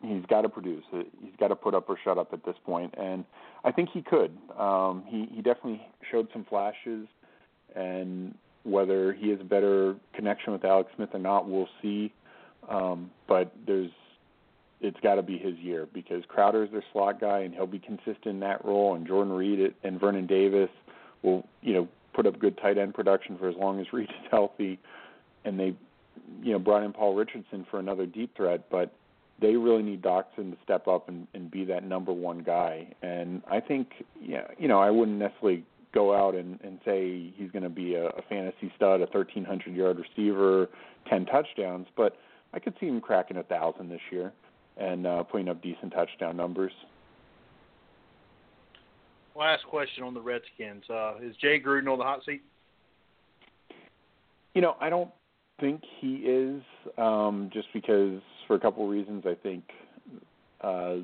he's 0.02 0.24
got 0.28 0.42
to 0.42 0.48
produce. 0.48 0.84
He's 0.90 1.36
got 1.38 1.48
to 1.48 1.56
put 1.56 1.74
up 1.74 1.88
or 1.88 1.98
shut 2.02 2.18
up 2.18 2.32
at 2.32 2.44
this 2.44 2.56
point, 2.64 2.94
and 2.96 3.24
I 3.64 3.72
think 3.72 3.90
he 3.92 4.02
could. 4.02 4.36
Um, 4.58 5.04
he 5.06 5.28
he 5.34 5.42
definitely 5.42 5.86
showed 6.10 6.28
some 6.32 6.44
flashes, 6.44 7.06
and 7.74 8.34
whether 8.64 9.12
he 9.12 9.30
has 9.30 9.40
a 9.40 9.44
better 9.44 9.96
connection 10.14 10.52
with 10.52 10.64
Alex 10.64 10.90
Smith 10.96 11.10
or 11.12 11.18
not, 11.20 11.48
we'll 11.48 11.68
see. 11.80 12.12
Um, 12.68 13.10
but 13.26 13.52
there's 13.66 13.90
it's 14.80 14.98
got 15.00 15.16
to 15.16 15.22
be 15.22 15.38
his 15.38 15.56
year 15.56 15.88
because 15.92 16.22
Crowder 16.28 16.64
is 16.64 16.70
their 16.70 16.84
slot 16.92 17.20
guy 17.20 17.40
and 17.40 17.52
he'll 17.52 17.66
be 17.66 17.80
consistent 17.80 18.26
in 18.26 18.40
that 18.40 18.64
role. 18.64 18.94
And 18.94 19.06
Jordan 19.06 19.32
Reed 19.32 19.74
and 19.82 19.98
Vernon 19.98 20.26
Davis 20.26 20.70
will 21.22 21.46
you 21.62 21.74
know 21.74 21.88
put 22.14 22.26
up 22.26 22.38
good 22.38 22.58
tight 22.58 22.78
end 22.78 22.94
production 22.94 23.38
for 23.38 23.48
as 23.48 23.56
long 23.56 23.80
as 23.80 23.86
Reed 23.92 24.10
is 24.10 24.16
healthy. 24.30 24.78
And 25.44 25.58
they 25.58 25.76
you 26.42 26.52
know 26.52 26.58
brought 26.58 26.82
in 26.82 26.92
Paul 26.92 27.14
Richardson 27.14 27.66
for 27.70 27.78
another 27.78 28.06
deep 28.06 28.36
threat, 28.36 28.70
but 28.70 28.92
they 29.40 29.54
really 29.56 29.82
need 29.82 30.02
Doctson 30.02 30.50
to 30.50 30.56
step 30.64 30.88
up 30.88 31.08
and, 31.08 31.26
and 31.32 31.50
be 31.50 31.64
that 31.66 31.84
number 31.84 32.12
one 32.12 32.40
guy. 32.40 32.92
And 33.02 33.42
I 33.50 33.60
think 33.60 33.88
yeah, 34.20 34.48
you 34.58 34.68
know 34.68 34.80
I 34.80 34.90
wouldn't 34.90 35.18
necessarily 35.18 35.64
go 35.94 36.14
out 36.14 36.34
and, 36.34 36.58
and 36.62 36.78
say 36.84 37.32
he's 37.36 37.50
going 37.50 37.62
to 37.62 37.70
be 37.70 37.94
a, 37.94 38.08
a 38.08 38.22
fantasy 38.28 38.70
stud, 38.76 39.00
a 39.00 39.06
1,300 39.06 39.74
yard 39.74 39.98
receiver, 39.98 40.68
10 41.08 41.26
touchdowns, 41.26 41.86
but 41.96 42.16
I 42.52 42.58
could 42.58 42.74
see 42.78 42.86
him 42.86 43.00
cracking 43.00 43.38
a 43.38 43.42
thousand 43.42 43.88
this 43.88 44.00
year 44.10 44.32
and 44.76 45.06
uh, 45.06 45.22
putting 45.24 45.48
up 45.48 45.62
decent 45.62 45.92
touchdown 45.92 46.36
numbers. 46.36 46.72
Last 49.34 49.64
question 49.66 50.02
on 50.02 50.14
the 50.14 50.20
Redskins: 50.20 50.84
uh, 50.90 51.14
Is 51.22 51.36
Jay 51.36 51.60
Gruden 51.60 51.90
on 51.90 51.98
the 51.98 52.04
hot 52.04 52.24
seat? 52.24 52.42
You 54.54 54.62
know, 54.62 54.76
I 54.80 54.90
don't 54.90 55.10
think 55.60 55.82
he 56.00 56.16
is, 56.16 56.62
um, 56.96 57.50
just 57.52 57.68
because 57.72 58.20
for 58.46 58.56
a 58.56 58.60
couple 58.60 58.84
of 58.84 58.90
reasons. 58.90 59.24
I 59.26 59.34
think 59.34 59.64
uh, 60.60 60.96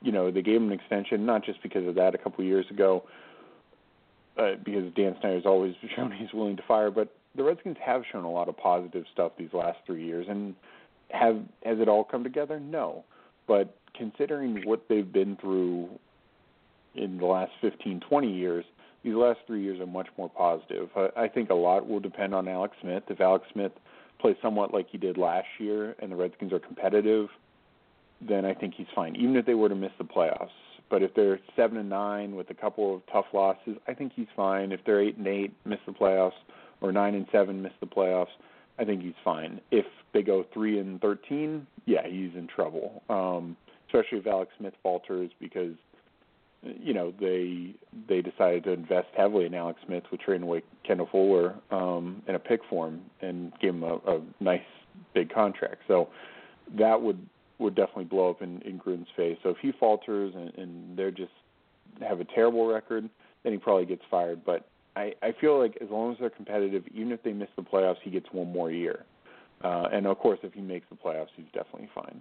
you 0.00 0.12
know 0.12 0.30
they 0.30 0.42
gave 0.42 0.56
him 0.56 0.68
an 0.68 0.72
extension, 0.72 1.26
not 1.26 1.44
just 1.44 1.62
because 1.62 1.86
of 1.86 1.94
that 1.96 2.14
a 2.14 2.18
couple 2.18 2.40
of 2.42 2.46
years 2.46 2.66
ago, 2.70 3.04
uh, 4.38 4.52
because 4.64 4.92
Dan 4.94 5.16
Snyder's 5.20 5.46
always 5.46 5.74
shown 5.96 6.12
he's 6.12 6.32
willing 6.32 6.56
to 6.56 6.62
fire. 6.66 6.90
But 6.90 7.14
the 7.34 7.42
Redskins 7.42 7.76
have 7.84 8.02
shown 8.10 8.24
a 8.24 8.30
lot 8.30 8.48
of 8.48 8.56
positive 8.56 9.04
stuff 9.12 9.32
these 9.38 9.52
last 9.52 9.78
three 9.84 10.04
years, 10.04 10.26
and 10.28 10.54
have 11.10 11.36
has 11.64 11.78
it 11.80 11.88
all 11.88 12.04
come 12.04 12.22
together? 12.22 12.58
No, 12.60 13.04
but 13.46 13.76
considering 13.94 14.62
what 14.64 14.84
they've 14.88 15.12
been 15.12 15.36
through 15.36 15.88
in 16.94 17.18
the 17.18 17.26
last 17.26 17.52
15, 17.60 18.00
20 18.08 18.32
years, 18.32 18.64
these 19.04 19.14
last 19.14 19.40
three 19.46 19.62
years 19.62 19.78
are 19.80 19.86
much 19.86 20.08
more 20.18 20.30
positive. 20.30 20.88
I, 20.96 21.24
I 21.24 21.28
think 21.28 21.50
a 21.50 21.54
lot 21.54 21.86
will 21.86 22.00
depend 22.00 22.34
on 22.34 22.48
Alex 22.48 22.74
Smith. 22.80 23.04
If 23.08 23.20
Alex 23.20 23.44
Smith 23.52 23.72
plays 24.18 24.36
somewhat 24.42 24.72
like 24.72 24.86
he 24.90 24.98
did 24.98 25.18
last 25.18 25.46
year, 25.58 25.94
and 26.00 26.10
the 26.10 26.16
Redskins 26.16 26.52
are 26.52 26.58
competitive, 26.58 27.28
then 28.26 28.44
I 28.44 28.54
think 28.54 28.74
he's 28.74 28.86
fine. 28.94 29.14
Even 29.16 29.36
if 29.36 29.44
they 29.44 29.54
were 29.54 29.68
to 29.68 29.74
miss 29.74 29.92
the 29.98 30.04
playoffs, 30.04 30.48
but 30.90 31.02
if 31.02 31.14
they're 31.14 31.38
seven 31.56 31.76
and 31.78 31.88
nine 31.88 32.34
with 32.34 32.50
a 32.50 32.54
couple 32.54 32.94
of 32.94 33.02
tough 33.12 33.26
losses, 33.32 33.76
I 33.86 33.94
think 33.94 34.12
he's 34.14 34.26
fine. 34.34 34.72
If 34.72 34.80
they're 34.86 35.00
eight 35.00 35.16
and 35.16 35.26
eight, 35.26 35.52
miss 35.64 35.80
the 35.86 35.92
playoffs, 35.92 36.32
or 36.80 36.92
nine 36.92 37.14
and 37.14 37.26
seven, 37.32 37.62
miss 37.62 37.72
the 37.80 37.86
playoffs, 37.86 38.28
I 38.78 38.84
think 38.84 39.02
he's 39.02 39.14
fine. 39.22 39.60
If 39.70 39.86
they 40.12 40.22
go 40.22 40.44
three 40.52 40.78
and 40.78 41.00
thirteen, 41.00 41.66
yeah, 41.86 42.06
he's 42.06 42.34
in 42.34 42.48
trouble. 42.54 43.02
Um, 43.08 43.56
especially 43.86 44.18
if 44.18 44.26
Alex 44.26 44.52
Smith 44.58 44.74
falters 44.82 45.30
because 45.40 45.74
you 46.80 46.94
know 46.94 47.12
they 47.20 47.74
they 48.08 48.22
decided 48.22 48.64
to 48.64 48.72
invest 48.72 49.08
heavily 49.16 49.46
in 49.46 49.54
Alex 49.54 49.80
Smith 49.86 50.04
which 50.10 50.22
trading 50.22 50.42
away 50.42 50.62
Kendall 50.86 51.08
Fuller 51.10 51.54
um, 51.70 52.22
in 52.26 52.34
a 52.34 52.38
pick 52.38 52.60
for 52.68 52.88
him 52.88 53.02
and 53.20 53.52
gave 53.60 53.74
him 53.74 53.82
a, 53.82 53.94
a 54.06 54.20
nice 54.40 54.60
big 55.14 55.32
contract. 55.32 55.82
So 55.88 56.08
that 56.78 57.00
would 57.00 57.18
would 57.58 57.74
definitely 57.74 58.04
blow 58.04 58.30
up 58.30 58.42
in, 58.42 58.60
in 58.62 58.78
Gruden's 58.78 59.08
face. 59.16 59.38
So 59.42 59.50
if 59.50 59.56
he 59.62 59.72
falters 59.78 60.34
and, 60.34 60.52
and 60.56 60.98
they're 60.98 61.10
just 61.10 61.32
have 62.00 62.20
a 62.20 62.24
terrible 62.24 62.66
record, 62.66 63.08
then 63.42 63.52
he 63.52 63.58
probably 63.58 63.86
gets 63.86 64.02
fired. 64.10 64.44
But 64.44 64.66
I, 64.96 65.12
I 65.22 65.32
feel 65.40 65.58
like 65.58 65.78
as 65.80 65.88
long 65.90 66.12
as 66.12 66.18
they're 66.18 66.30
competitive, 66.30 66.84
even 66.92 67.12
if 67.12 67.22
they 67.22 67.32
miss 67.32 67.48
the 67.56 67.62
playoffs, 67.62 67.96
he 68.02 68.10
gets 68.10 68.26
one 68.32 68.52
more 68.52 68.70
year. 68.70 69.04
Uh, 69.62 69.88
and 69.92 70.06
of 70.06 70.18
course, 70.18 70.38
if 70.42 70.52
he 70.52 70.60
makes 70.60 70.86
the 70.90 70.96
playoffs, 70.96 71.28
he's 71.36 71.46
definitely 71.54 71.88
fine. 71.94 72.20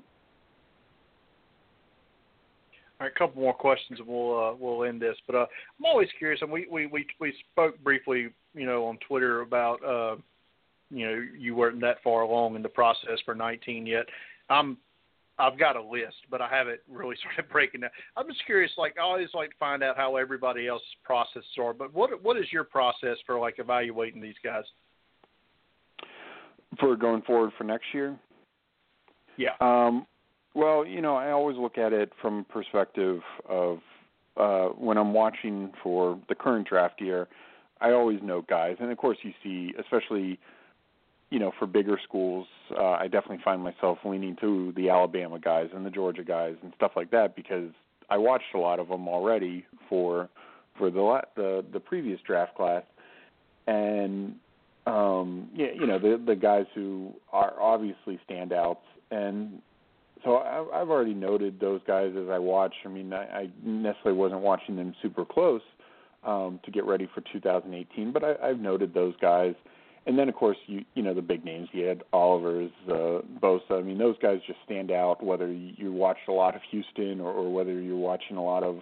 All 3.04 3.10
right, 3.10 3.16
a 3.18 3.20
couple 3.20 3.42
more 3.42 3.54
questions, 3.54 4.00
and 4.00 4.08
we'll 4.08 4.40
uh, 4.42 4.54
we'll 4.58 4.86
end 4.86 5.02
this. 5.02 5.18
But 5.28 5.36
uh, 5.36 5.46
I'm 5.78 5.86
always 5.86 6.08
curious, 6.18 6.42
and 6.42 6.50
we, 6.50 6.68
we 6.72 6.86
we 6.86 7.06
we 7.20 7.34
spoke 7.52 7.78
briefly, 7.84 8.30
you 8.54 8.66
know, 8.66 8.86
on 8.86 8.98
Twitter 9.06 9.42
about, 9.42 9.84
uh, 9.84 10.16
you 10.90 11.06
know, 11.06 11.22
you 11.38 11.54
weren't 11.54 11.82
that 11.82 11.98
far 12.02 12.22
along 12.22 12.56
in 12.56 12.62
the 12.62 12.70
process 12.70 13.20
for 13.26 13.36
19 13.36 13.86
yet. 13.86 14.06
I'm 14.50 14.78
I've 15.38 15.60
got 15.60 15.76
a 15.76 15.82
list, 15.82 16.16
but 16.32 16.40
I 16.40 16.48
haven't 16.48 16.80
really 16.90 17.18
started 17.20 17.52
breaking 17.52 17.82
down. 17.82 17.90
I'm 18.16 18.26
just 18.30 18.46
curious. 18.46 18.72
Like 18.78 18.96
I 18.98 19.02
always 19.02 19.28
like 19.34 19.50
to 19.50 19.58
find 19.60 19.84
out 19.84 19.98
how 19.98 20.16
everybody 20.16 20.70
else's 20.70 20.88
processes 21.04 21.44
are. 21.60 21.74
But 21.74 21.94
what 21.94 22.24
what 22.24 22.38
is 22.38 22.46
your 22.54 22.64
process 22.64 23.18
for 23.26 23.38
like 23.38 23.56
evaluating 23.58 24.22
these 24.22 24.40
guys? 24.42 24.64
For 26.80 26.96
going 26.96 27.22
forward 27.24 27.52
for 27.58 27.66
next 27.66 27.88
year? 27.94 28.18
Yeah. 29.36 29.56
Um, 29.60 30.08
well, 30.54 30.86
you 30.86 31.02
know, 31.02 31.16
I 31.16 31.32
always 31.32 31.58
look 31.58 31.78
at 31.78 31.94
it 31.94 32.12
from 32.22 32.40
a 32.40 32.44
perspective 32.44 33.22
of 33.48 33.80
uh, 34.38 34.68
when 34.70 34.98
I'm 34.98 35.14
watching 35.14 35.72
for 35.82 36.20
the 36.30 36.36
current 36.36 36.68
draft 36.68 37.02
year. 37.02 37.28
I 37.82 37.92
always 37.92 38.20
note 38.24 38.48
guys, 38.48 38.78
and 38.80 38.92
of 38.92 38.98
course, 38.98 39.18
you 39.24 39.34
see, 39.44 39.74
especially 39.80 40.40
you 41.34 41.40
know, 41.40 41.52
for 41.58 41.66
bigger 41.66 42.00
schools, 42.04 42.46
uh, 42.78 42.92
I 42.92 43.06
definitely 43.06 43.40
find 43.44 43.64
myself 43.64 43.98
leaning 44.06 44.36
to 44.40 44.72
the 44.76 44.92
Alabama 44.92 45.40
guys 45.40 45.70
and 45.74 45.84
the 45.84 45.90
Georgia 45.90 46.24
guys 46.24 46.56
and 46.62 46.72
stuff 46.76 46.92
like 46.96 47.10
that 47.10 47.36
because 47.36 47.72
I 48.12 48.18
watched 48.18 48.54
a 48.54 48.60
lot 48.60 48.80
of 48.80 48.88
them 48.88 49.08
already 49.08 49.66
for 49.90 50.30
for 50.78 50.92
the 50.92 51.22
the 51.36 51.66
the 51.74 51.80
previous 51.80 52.20
draft 52.22 52.54
class, 52.56 52.84
and 53.66 54.36
um, 54.86 55.50
yeah, 55.56 55.72
you 55.74 55.88
know 55.88 55.98
the 55.98 56.22
the 56.24 56.36
guys 56.36 56.66
who 56.76 57.14
are 57.32 57.60
obviously 57.60 58.20
standouts, 58.30 58.84
and 59.10 59.60
so 60.24 60.38
I, 60.38 60.82
I've 60.82 60.90
already 60.90 61.14
noted 61.14 61.60
those 61.60 61.82
guys 61.86 62.14
as 62.18 62.30
I 62.30 62.40
watch. 62.40 62.74
I 62.86 62.90
mean, 62.90 63.14
I, 63.14 63.24
I 63.24 63.50
necessarily 63.64 64.18
wasn't 64.18 64.42
watching 64.42 64.76
them 64.76 64.94
super 65.02 65.26
close 65.26 65.62
um, 66.24 66.60
to 66.64 66.72
get 66.72 66.86
ready 66.86 67.08
for 67.14 67.22
2018, 67.32 68.12
but 68.12 68.24
I, 68.24 68.36
I've 68.42 68.60
noted 68.60 68.94
those 68.94 69.14
guys 69.22 69.56
and 70.06 70.18
then 70.18 70.30
of 70.30 70.36
course 70.36 70.58
you 70.68 70.84
you 70.96 71.04
know 71.04 71.14
the 71.14 71.22
big 71.22 71.46
names 71.46 71.70
you 71.72 71.86
had 71.86 72.04
Oliver's, 72.12 72.72
uh, 72.90 73.20
Bosa. 73.42 73.72
I 73.72 73.82
mean 73.82 73.98
those 73.98 74.18
guys 74.22 74.40
just 74.46 74.60
stand 74.66 74.92
out 74.92 75.24
whether 75.24 75.52
you 75.52 75.92
watched 75.92 76.28
a 76.28 76.32
lot 76.32 76.56
of 76.56 76.62
Houston 76.72 77.20
or, 77.20 77.32
or 77.32 77.54
whether 77.54 77.80
you're 77.80 77.96
watching 77.96 78.38
a 78.38 78.44
lot 78.44 78.64
of 78.64 78.80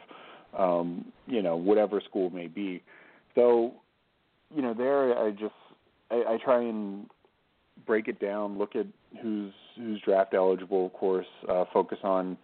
um, 0.57 1.05
you 1.27 1.41
know 1.41 1.55
whatever 1.55 2.01
school 2.01 2.29
may 2.29 2.47
be. 2.47 2.81
So 3.35 3.73
you 4.53 4.61
know 4.61 4.73
there 4.73 5.17
I 5.17 5.31
just 5.31 5.53
I, 6.09 6.15
I 6.15 6.37
try 6.43 6.61
and 6.61 7.07
break 7.85 8.07
it 8.07 8.19
down, 8.19 8.57
look 8.57 8.75
at 8.75 8.87
who's 9.21 9.53
who's 9.75 10.01
draft 10.01 10.33
eligible, 10.33 10.85
of 10.85 10.93
course, 10.93 11.27
uh, 11.49 11.65
focus 11.73 11.99
on 12.03 12.37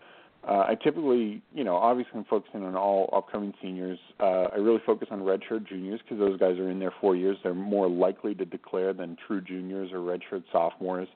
uh, 0.48 0.64
I 0.66 0.76
typically, 0.76 1.42
you 1.54 1.66
know, 1.66 1.76
obviously 1.76 2.14
I'm 2.16 2.26
focusing 2.26 2.64
on 2.64 2.76
all 2.76 3.10
upcoming 3.12 3.54
seniors. 3.62 4.00
Uh, 4.20 4.46
I 4.54 4.56
really 4.56 4.82
focus 4.86 5.10
on 5.12 5.20
redshirt 5.20 5.68
juniors 5.68 6.00
because 6.02 6.20
those 6.20 6.40
guys 6.40 6.58
are 6.58 6.70
in 6.70 6.80
there 6.80 6.94
four 7.02 7.18
years. 7.18 7.38
They're 7.44 7.54
more 7.54 7.90
likely 7.90 8.34
to 8.36 8.46
declare 8.46 8.94
than 8.94 9.18
true 9.28 9.42
juniors 9.42 9.92
or 9.92 9.98
redshirt 9.98 10.44
sophomores. 10.52 11.10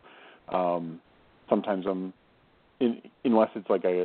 Um, 0.50 1.00
sometimes 1.50 1.86
I'm, 1.88 2.12
in, 2.82 3.02
unless 3.24 3.50
it's 3.56 3.70
like 3.70 3.86
a, 3.86 4.02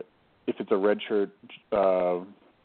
if 0.46 0.56
it's 0.60 0.70
a 0.70 0.74
redshirt, 0.74 1.30
uh, 1.72 2.24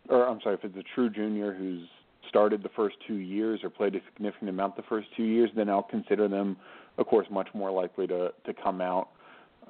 or 0.10 0.27
I'm 0.27 0.39
sorry, 0.43 0.56
if 0.56 0.63
it's 0.63 0.77
a 0.77 0.84
true 0.93 1.10
junior 1.10 1.54
who's 1.54 1.88
started 2.30 2.62
the 2.62 2.69
first 2.75 2.95
two 3.08 3.15
years 3.15 3.62
or 3.63 3.71
played 3.71 3.95
a 3.95 3.99
significant 4.13 4.49
amount 4.51 4.75
the 4.75 4.84
first 4.84 5.08
two 5.17 5.23
years, 5.23 5.49
then 5.56 5.67
I'll 5.67 5.82
consider 5.82 6.27
them, 6.27 6.58
of 6.99 7.08
course, 7.08 7.25
much 7.32 7.47
more 7.56 7.71
likely 7.71 8.06
to 8.08 8.32
to 8.45 8.54
come 8.54 8.82
out 8.82 9.10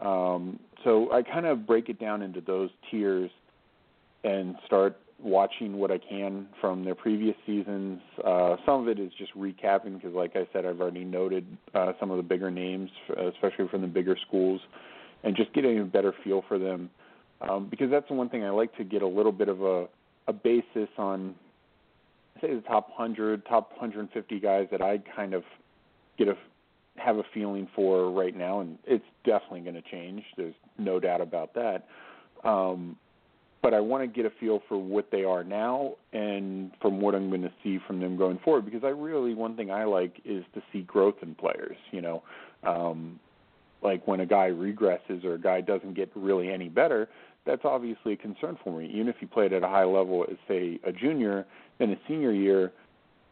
um, 0.02 0.60
so 0.84 1.12
I 1.12 1.22
kind 1.22 1.46
of 1.46 1.66
break 1.68 1.90
it 1.90 2.00
down 2.00 2.22
into 2.22 2.42
those 2.42 2.70
tiers 2.90 3.30
and 4.24 4.56
start 4.66 4.98
watching 5.20 5.78
what 5.78 5.92
I 5.92 6.00
can 6.00 6.48
from 6.60 6.84
their 6.84 6.96
previous 6.96 7.36
seasons. 7.46 8.02
Uh, 8.26 8.56
some 8.66 8.82
of 8.82 8.88
it 8.88 9.00
is 9.00 9.12
just 9.18 9.36
recapping 9.38 9.96
because, 9.96 10.14
like 10.14 10.36
I 10.36 10.48
said, 10.52 10.66
I've 10.66 10.82
already 10.82 11.04
noted 11.04 11.46
uh, 11.74 11.94
some 12.00 12.10
of 12.10 12.18
the 12.18 12.24
bigger 12.24 12.50
names, 12.50 12.90
especially 13.10 13.68
from 13.70 13.82
the 13.82 13.88
bigger 13.88 14.18
schools, 14.28 14.62
and 15.24 15.36
just 15.36 15.54
getting 15.54 15.80
a 15.80 15.86
better 15.86 16.14
feel 16.24 16.44
for 16.48 16.58
them. 16.58 16.90
Um, 17.42 17.68
because 17.70 17.90
that's 17.90 18.08
the 18.08 18.14
one 18.14 18.30
thing 18.30 18.44
I 18.44 18.50
like 18.50 18.76
to 18.78 18.84
get 18.84 19.02
a 19.02 19.08
little 19.08 19.32
bit 19.32 19.50
of 19.50 19.62
a, 19.62 19.88
a 20.28 20.34
basis 20.34 20.90
on, 20.98 21.36
say, 22.40 22.54
the 22.54 22.62
top 22.62 22.90
100, 22.90 23.46
top 23.46 23.72
150 23.72 24.40
guys 24.40 24.68
that 24.72 24.82
I 24.82 25.00
kind 25.16 25.34
of 25.34 25.44
get 26.18 26.28
a 26.28 26.36
have 27.04 27.18
a 27.18 27.24
feeling 27.34 27.68
for 27.76 28.12
right 28.12 28.36
now, 28.36 28.62
and 28.62 28.78
it's 28.86 29.06
definitely 29.26 29.62
going 29.62 29.76
to 29.76 29.82
change. 29.90 30.24
There's 30.38 30.56
no 30.78 31.00
doubt 31.00 31.22
about 31.22 31.54
that. 31.56 31.88
Um, 32.44 32.98
but 33.62 33.74
I 33.74 33.80
want 33.80 34.04
to 34.04 34.08
get 34.08 34.26
a 34.26 34.34
feel 34.40 34.62
for 34.68 34.78
what 34.78 35.12
they 35.12 35.24
are 35.24 35.44
now 35.44 35.94
and 36.14 36.72
from 36.82 37.00
what 37.00 37.14
I'm 37.14 37.30
going 37.30 37.44
to 37.44 37.52
see 37.64 37.80
from 37.86 38.00
them 38.00 38.18
going 38.18 38.40
forward. 38.44 38.66
Because 38.66 38.84
I 38.84 38.90
really, 38.90 39.36
one 39.36 39.56
thing 39.56 39.70
I 39.70 39.84
like 39.84 40.20
is 40.26 40.44
to 40.56 40.64
see 40.74 40.82
growth 40.82 41.16
in 41.22 41.36
players. 41.36 41.78
You 41.92 42.02
know, 42.02 42.24
um, 42.64 43.20
like 43.84 44.08
when 44.08 44.20
a 44.20 44.26
guy 44.26 44.50
regresses 44.50 45.24
or 45.24 45.36
a 45.36 45.40
guy 45.40 45.62
doesn't 45.62 45.94
get 45.94 46.12
really 46.16 46.52
any 46.52 46.70
better, 46.70 47.08
that's 47.46 47.62
obviously 47.64 48.14
a 48.14 48.18
concern 48.18 48.58
for 48.64 48.78
me. 48.78 48.90
Even 48.94 49.08
if 49.08 49.18
he 49.20 49.26
played 49.26 49.54
at 49.54 49.64
a 49.64 49.68
high 49.68 49.84
level 49.84 50.26
as 50.30 50.38
say 50.48 50.80
a 50.84 50.92
junior, 50.92 51.46
then 51.80 51.92
a 51.92 52.00
senior 52.08 52.32
year, 52.32 52.72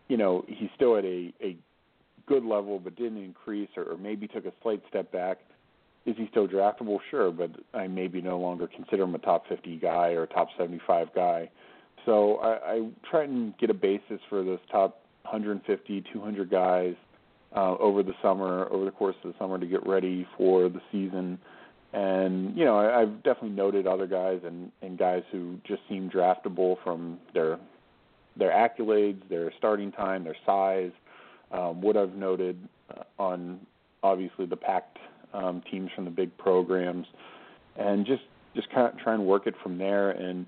you 0.08 0.18
know, 0.18 0.46
he's 0.48 0.70
still 0.76 0.96
at 0.98 1.06
a, 1.06 1.34
a 1.42 1.58
good 2.30 2.46
level 2.46 2.80
but 2.80 2.96
didn't 2.96 3.22
increase 3.22 3.70
or, 3.76 3.84
or 3.84 3.98
maybe 3.98 4.28
took 4.28 4.46
a 4.46 4.54
slight 4.62 4.82
step 4.88 5.12
back, 5.12 5.40
is 6.06 6.16
he 6.16 6.28
still 6.32 6.48
draftable? 6.48 7.00
Sure, 7.12 7.32
but 7.32 7.52
I 7.74 7.88
maybe 7.88 8.22
no 8.22 8.40
longer 8.40 8.68
consider 8.68 9.04
him 9.04 9.16
a 9.16 9.20
top 9.20 9.48
50 9.50 9.78
guy 9.78 10.12
or 10.12 10.24
a 10.24 10.28
top 10.28 10.48
75 10.58 11.14
guy. 11.14 11.50
So 12.06 12.38
I, 12.38 12.72
I 12.72 12.90
try 13.10 13.24
and 13.26 13.58
get 13.58 13.70
a 13.70 13.74
basis 13.74 14.22
for 14.30 14.44
those 14.44 14.60
top 14.72 15.02
150, 15.24 16.04
200 16.14 16.50
guys 16.50 16.96
uh, 17.56 17.76
over 17.78 18.04
the 18.04 18.14
summer, 18.22 18.68
over 18.72 18.86
the 18.86 18.92
course 18.92 19.16
of 19.24 19.34
the 19.34 19.38
summer 19.38 19.58
to 19.58 19.66
get 19.66 19.86
ready 19.86 20.26
for 20.38 20.70
the 20.70 20.82
season. 20.92 21.38
And 21.92 22.56
you 22.56 22.64
know, 22.66 22.78
I, 22.78 23.02
I've 23.02 23.24
definitely 23.24 23.50
noted 23.50 23.88
other 23.88 24.08
guys 24.08 24.40
and, 24.46 24.72
and 24.82 24.98
guys 24.98 25.24
who 25.32 25.60
just 25.68 25.82
seem 25.90 26.10
draftable 26.10 26.78
from 26.84 27.20
their 27.34 27.60
their 28.38 28.52
accolades, 28.52 29.28
their 29.28 29.52
starting 29.58 29.92
time, 29.92 30.24
their 30.24 30.38
size, 30.46 30.92
um, 31.52 31.82
what 31.82 31.98
I've 31.98 32.16
noted 32.16 32.58
uh, 32.96 33.04
on 33.22 33.60
obviously 34.04 34.46
the 34.46 34.56
packed 34.56 34.98
um, 35.34 35.62
teams 35.70 35.90
from 35.96 36.06
the 36.06 36.12
big 36.12 36.36
programs, 36.38 37.06
and 37.78 38.06
just 38.06 38.24
just 38.56 38.70
kind 38.72 38.92
of 38.92 39.00
try 39.00 39.14
and 39.14 39.26
work 39.26 39.48
it 39.48 39.56
from 39.62 39.78
there 39.78 40.12
and 40.12 40.46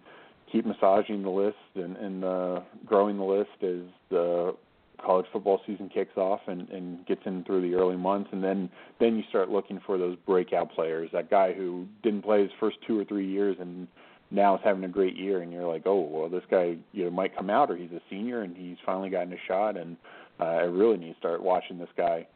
keep 0.51 0.65
massaging 0.65 1.23
the 1.23 1.29
list. 1.29 1.57
And, 1.75 1.95
and 1.97 2.23
uh, 2.23 2.61
growing 2.85 3.17
the 3.17 3.23
list 3.23 3.49
as 3.61 3.87
the 4.09 4.55
college 5.03 5.25
football 5.31 5.61
season 5.65 5.89
kicks 5.89 6.15
off 6.17 6.41
and, 6.47 6.69
and 6.69 7.05
gets 7.05 7.21
in 7.25 7.43
through 7.43 7.61
the 7.61 7.75
early 7.75 7.97
months, 7.97 8.29
and 8.31 8.43
then 8.43 8.69
then 8.99 9.15
you 9.15 9.23
start 9.29 9.49
looking 9.49 9.79
for 9.85 9.97
those 9.97 10.15
breakout 10.25 10.71
players. 10.71 11.09
That 11.13 11.29
guy 11.29 11.53
who 11.53 11.87
didn't 12.03 12.21
play 12.21 12.41
his 12.43 12.51
first 12.59 12.77
two 12.85 12.99
or 12.99 13.05
three 13.05 13.27
years 13.27 13.57
and 13.59 13.87
now 14.29 14.55
is 14.55 14.61
having 14.63 14.83
a 14.83 14.87
great 14.87 15.17
year, 15.17 15.41
and 15.41 15.51
you're 15.51 15.67
like, 15.67 15.83
oh 15.85 16.01
well, 16.01 16.29
this 16.29 16.43
guy 16.49 16.77
you 16.91 17.05
know 17.05 17.11
might 17.11 17.35
come 17.35 17.49
out, 17.49 17.69
or 17.69 17.75
he's 17.75 17.91
a 17.91 18.01
senior 18.09 18.41
and 18.41 18.55
he's 18.55 18.77
finally 18.85 19.09
gotten 19.09 19.33
a 19.33 19.37
shot, 19.47 19.77
and 19.77 19.97
uh, 20.41 20.45
I 20.45 20.63
really 20.63 20.97
need 20.97 21.13
to 21.13 21.19
start 21.19 21.43
watching 21.43 21.77
this 21.77 21.89
guy. 21.95 22.27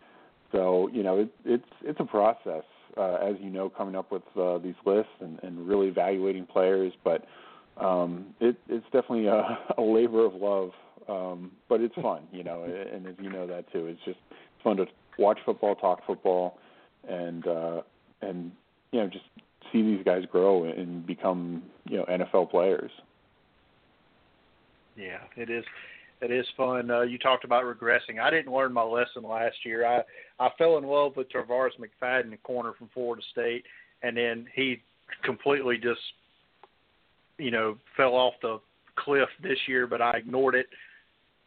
So 0.52 0.89
you 0.94 1.04
know, 1.04 1.22
it, 1.22 1.30
it's 1.44 1.70
it's 1.82 2.00
a 2.00 2.06
process, 2.06 2.63
uh, 2.98 3.15
as 3.15 3.36
you 3.41 3.50
know, 3.50 3.70
coming 3.70 3.96
up 3.96 4.12
with 4.12 4.24
uh, 4.39 4.60
these 4.60 4.76
lists 4.86 5.12
and, 5.20 5.39
and 5.44 5.68
really 5.68 5.88
evaluating 5.88 6.46
players. 6.46 6.94
But 7.04 7.26
um, 7.78 8.28
it, 8.39 8.56
it's 8.70 8.86
definitely 8.86 9.28
a, 9.28 9.58
a 9.78 9.82
labor 9.82 10.26
of 10.26 10.36
love, 10.36 10.72
um, 11.10 11.52
but 11.68 11.82
it's 11.82 11.96
fun, 11.96 12.24
you 12.32 12.44
know. 12.44 12.63
And 12.63 13.08
as 13.08 13.15
you 13.20 13.30
know 13.30 13.48
that 13.48 13.72
too, 13.72 13.88
it's 13.88 14.00
just 14.06 14.20
it's 14.32 14.63
fun 14.63 14.78
to 14.78 14.86
watch 15.18 15.39
football, 15.46 15.76
talk 15.76 16.06
football, 16.06 16.60
and 17.10 17.48
uh, 17.48 17.82
and 18.22 18.52
you 18.91 19.00
know 19.00 19.08
just 19.08 19.26
see 19.74 19.82
these 19.82 20.04
guys 20.06 20.24
grow 20.32 20.63
and 20.65 21.06
become 21.06 21.63
you 21.89 21.98
know 21.98 22.06
NFL 22.06 22.52
players. 22.52 22.91
Yeah, 24.96 25.20
it 25.36 25.50
is 25.50 25.65
it 26.21 26.32
is 26.32 26.45
fun. 26.56 26.89
Uh, 26.89 27.01
you 27.01 27.17
talked 27.17 27.43
about 27.43 27.63
regressing. 27.63 28.19
I 28.21 28.30
didn't 28.30 28.54
learn 28.54 28.73
my 28.73 28.84
lesson 28.84 29.23
last 29.23 29.58
year. 29.63 29.86
I 29.86 30.01
I 30.39 30.49
fell 30.58 30.78
in 30.78 30.86
love 30.86 31.15
with 31.15 31.28
Tarvarus 31.30 31.71
McFadden, 31.80 32.32
the 32.32 32.38
corner 32.38 32.73
from 32.78 32.89
Florida 32.93 33.21
State, 33.32 33.63
and 34.04 34.15
then 34.15 34.47
he 34.54 34.82
completely 35.23 35.78
just, 35.78 36.01
you 37.38 37.51
know, 37.51 37.78
fell 37.97 38.13
off 38.13 38.34
the 38.41 38.60
cliff 38.95 39.30
this 39.43 39.58
year. 39.67 39.88
But 39.88 40.01
I 40.01 40.17
ignored 40.17 40.56
it, 40.56 40.67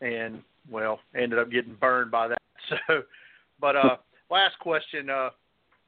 and 0.01 0.43
well, 0.71 1.01
ended 1.15 1.39
up 1.39 1.51
getting 1.51 1.75
burned 1.75 2.11
by 2.11 2.29
that. 2.29 2.39
So, 2.87 3.03
but 3.63 3.77
uh, 3.77 3.97
last 4.31 4.59
question. 4.59 5.09
Uh, 5.09 5.31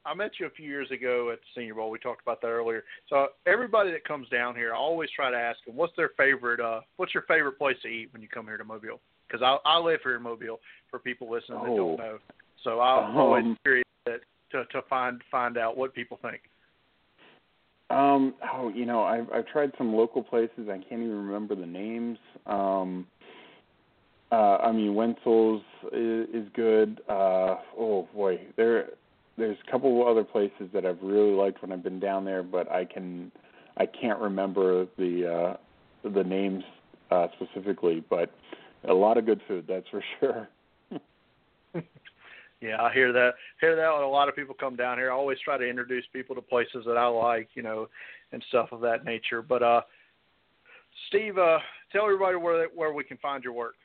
I 0.05 0.13
met 0.15 0.31
you 0.39 0.47
a 0.47 0.49
few 0.49 0.67
years 0.67 0.89
ago 0.91 1.29
at 1.31 1.39
the 1.39 1.45
Senior 1.61 1.75
Bowl. 1.75 1.89
We 1.91 1.99
talked 1.99 2.21
about 2.21 2.41
that 2.41 2.47
earlier. 2.47 2.83
So 3.07 3.27
everybody 3.45 3.91
that 3.91 4.03
comes 4.03 4.27
down 4.29 4.55
here, 4.55 4.73
I 4.73 4.77
always 4.77 5.09
try 5.15 5.29
to 5.29 5.37
ask 5.37 5.63
them, 5.65 5.75
what's 5.75 5.95
their 5.95 6.09
favorite? 6.17 6.59
Uh, 6.59 6.81
what's 6.97 7.13
your 7.13 7.23
favorite 7.23 7.57
place 7.57 7.77
to 7.83 7.87
eat 7.87 8.09
when 8.11 8.21
you 8.21 8.27
come 8.27 8.45
here 8.47 8.57
to 8.57 8.63
Mobile? 8.63 8.99
Because 9.27 9.41
I, 9.43 9.57
I 9.69 9.77
live 9.79 9.99
here 10.03 10.15
in 10.15 10.23
Mobile. 10.23 10.59
For 10.89 10.99
people 10.99 11.31
listening 11.31 11.59
that 11.59 11.67
don't 11.67 11.79
Oh. 11.79 11.95
know, 11.95 12.17
so 12.65 12.81
I'm 12.81 13.15
always 13.15 13.45
Um, 13.45 13.57
curious 13.63 13.85
that, 14.05 14.19
to 14.51 14.65
to 14.65 14.81
find 14.89 15.21
find 15.31 15.57
out 15.57 15.77
what 15.77 15.93
people 15.93 16.19
think. 16.21 16.41
Um, 17.89 18.33
oh, 18.53 18.67
you 18.69 18.85
know, 18.85 19.03
I've 19.03 19.31
I've 19.31 19.47
tried 19.47 19.71
some 19.77 19.93
local 19.95 20.21
places. 20.21 20.67
I 20.67 20.79
can't 20.79 21.01
even 21.01 21.25
remember 21.27 21.55
the 21.55 21.65
names. 21.65 22.17
Um, 22.45 23.07
uh, 24.33 24.57
I 24.57 24.73
mean, 24.73 24.95
Wintzell's 24.95 25.61
is, 25.93 26.27
is 26.33 26.49
good. 26.53 26.99
Uh, 27.07 27.55
oh 27.77 28.09
boy, 28.13 28.41
there 28.57 28.89
there's 29.37 29.57
a 29.67 29.71
couple 29.71 30.01
of 30.01 30.07
other 30.07 30.23
places 30.23 30.69
that 30.73 30.85
I've 30.85 31.01
really 31.01 31.31
liked 31.31 31.61
when 31.61 31.71
I've 31.71 31.83
been 31.83 31.99
down 31.99 32.25
there, 32.25 32.43
but 32.43 32.69
I 32.71 32.85
can 32.85 33.31
I 33.77 33.85
can't 33.85 34.19
remember 34.19 34.85
the 34.97 35.57
uh, 36.05 36.09
the 36.09 36.23
names 36.23 36.63
uh, 37.09 37.27
specifically, 37.35 38.03
but 38.09 38.31
a 38.87 38.93
lot 38.93 39.17
of 39.17 39.25
good 39.25 39.41
food, 39.47 39.65
that's 39.67 39.87
for 39.89 40.03
sure. 40.19 40.49
yeah, 42.61 42.81
I 42.81 42.93
hear 42.93 43.13
that. 43.13 43.31
Hear 43.59 43.75
that 43.75 43.93
when 43.93 44.03
a 44.03 44.07
lot 44.07 44.29
of 44.29 44.35
people 44.35 44.55
come 44.59 44.75
down 44.75 44.97
here. 44.97 45.11
I 45.11 45.15
always 45.15 45.37
try 45.43 45.57
to 45.57 45.67
introduce 45.67 46.05
people 46.11 46.35
to 46.35 46.41
places 46.41 46.83
that 46.85 46.97
I 46.97 47.07
like, 47.07 47.49
you 47.53 47.63
know, 47.63 47.87
and 48.31 48.43
stuff 48.49 48.69
of 48.71 48.81
that 48.81 49.05
nature. 49.05 49.41
But 49.41 49.63
uh, 49.63 49.81
Steve, 51.07 51.37
uh, 51.37 51.59
tell 51.91 52.03
everybody 52.03 52.35
where 52.35 52.67
where 52.69 52.93
we 52.93 53.03
can 53.03 53.17
find 53.17 53.43
your 53.43 53.53
work. 53.53 53.75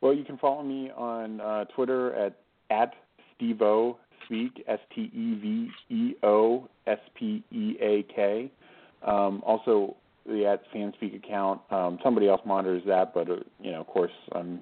Well, 0.00 0.12
you 0.12 0.24
can 0.24 0.36
follow 0.38 0.62
me 0.62 0.90
on 0.96 1.40
uh, 1.40 1.64
Twitter 1.66 2.14
at 2.14 2.38
at 2.70 2.94
Steveo 3.42 3.96
Speak 4.26 4.64
S 4.68 4.78
T 4.94 5.10
E 5.12 5.34
V 5.34 5.70
E 5.94 6.14
O 6.22 6.68
S 6.86 6.98
P 7.14 7.42
E 7.50 7.76
A 7.80 8.04
K. 8.14 8.50
Um, 9.06 9.42
also, 9.44 9.96
the 10.26 10.46
at 10.46 10.62
FanSpeak 10.72 11.16
account. 11.16 11.60
Um, 11.70 11.98
somebody 12.02 12.28
else 12.28 12.40
monitors 12.44 12.82
that, 12.86 13.12
but 13.12 13.28
uh, 13.28 13.36
you 13.60 13.72
know, 13.72 13.80
of 13.80 13.86
course, 13.88 14.12
I'm 14.32 14.60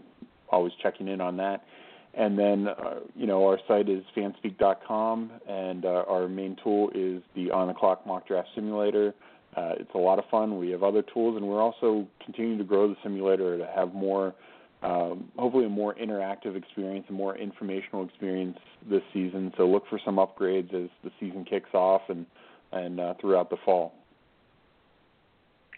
always 0.50 0.72
checking 0.82 1.08
in 1.08 1.20
on 1.20 1.36
that. 1.36 1.64
And 2.12 2.36
then, 2.36 2.66
uh, 2.66 3.00
you 3.14 3.26
know, 3.26 3.46
our 3.46 3.60
site 3.68 3.88
is 3.88 4.02
fanspeak.com, 4.16 5.30
and 5.46 5.84
uh, 5.84 6.04
our 6.08 6.26
main 6.26 6.56
tool 6.62 6.90
is 6.92 7.22
the 7.36 7.52
on 7.52 7.68
the 7.68 7.74
clock 7.74 8.06
mock 8.06 8.26
draft 8.26 8.48
simulator. 8.54 9.14
Uh, 9.56 9.74
it's 9.78 9.90
a 9.94 9.98
lot 9.98 10.18
of 10.18 10.24
fun. 10.30 10.58
We 10.58 10.70
have 10.70 10.82
other 10.82 11.02
tools, 11.02 11.36
and 11.36 11.46
we're 11.46 11.62
also 11.62 12.06
continuing 12.24 12.58
to 12.58 12.64
grow 12.64 12.88
the 12.88 12.96
simulator 13.02 13.58
to 13.58 13.66
have 13.66 13.94
more, 13.94 14.34
um, 14.82 15.30
hopefully, 15.36 15.66
a 15.66 15.68
more 15.68 15.94
interactive 15.94 16.56
experience, 16.56 17.06
a 17.10 17.12
more 17.12 17.36
informational 17.36 18.04
experience 18.04 18.56
this 18.88 19.02
season. 19.12 19.52
So 19.56 19.66
look 19.66 19.84
for 19.90 20.00
some 20.04 20.16
upgrades 20.16 20.72
as 20.72 20.88
the 21.04 21.10
season 21.18 21.44
kicks 21.44 21.70
off 21.74 22.02
and 22.08 22.26
and 22.72 23.00
uh, 23.00 23.14
throughout 23.20 23.50
the 23.50 23.56
fall. 23.64 23.94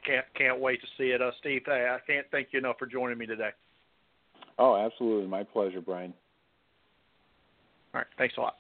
Can't 0.07 0.27
can't 0.37 0.61
wait 0.61 0.81
to 0.81 0.87
see 0.99 1.11
it, 1.11 1.21
uh, 1.21 1.31
Steve. 1.41 1.63
Hey, 1.67 1.89
I 1.91 1.99
can't 2.07 2.27
thank 2.31 2.49
you 2.53 2.59
enough 2.59 2.77
for 2.79 2.87
joining 2.87 3.19
me 3.19 3.27
today. 3.27 3.51
Oh, 4.59 4.77
absolutely, 4.77 5.29
my 5.29 5.43
pleasure, 5.43 5.81
Brian. 5.81 6.13
All 7.95 8.01
right, 8.01 8.07
thanks 8.19 8.37
a 8.37 8.41
lot. 8.41 8.57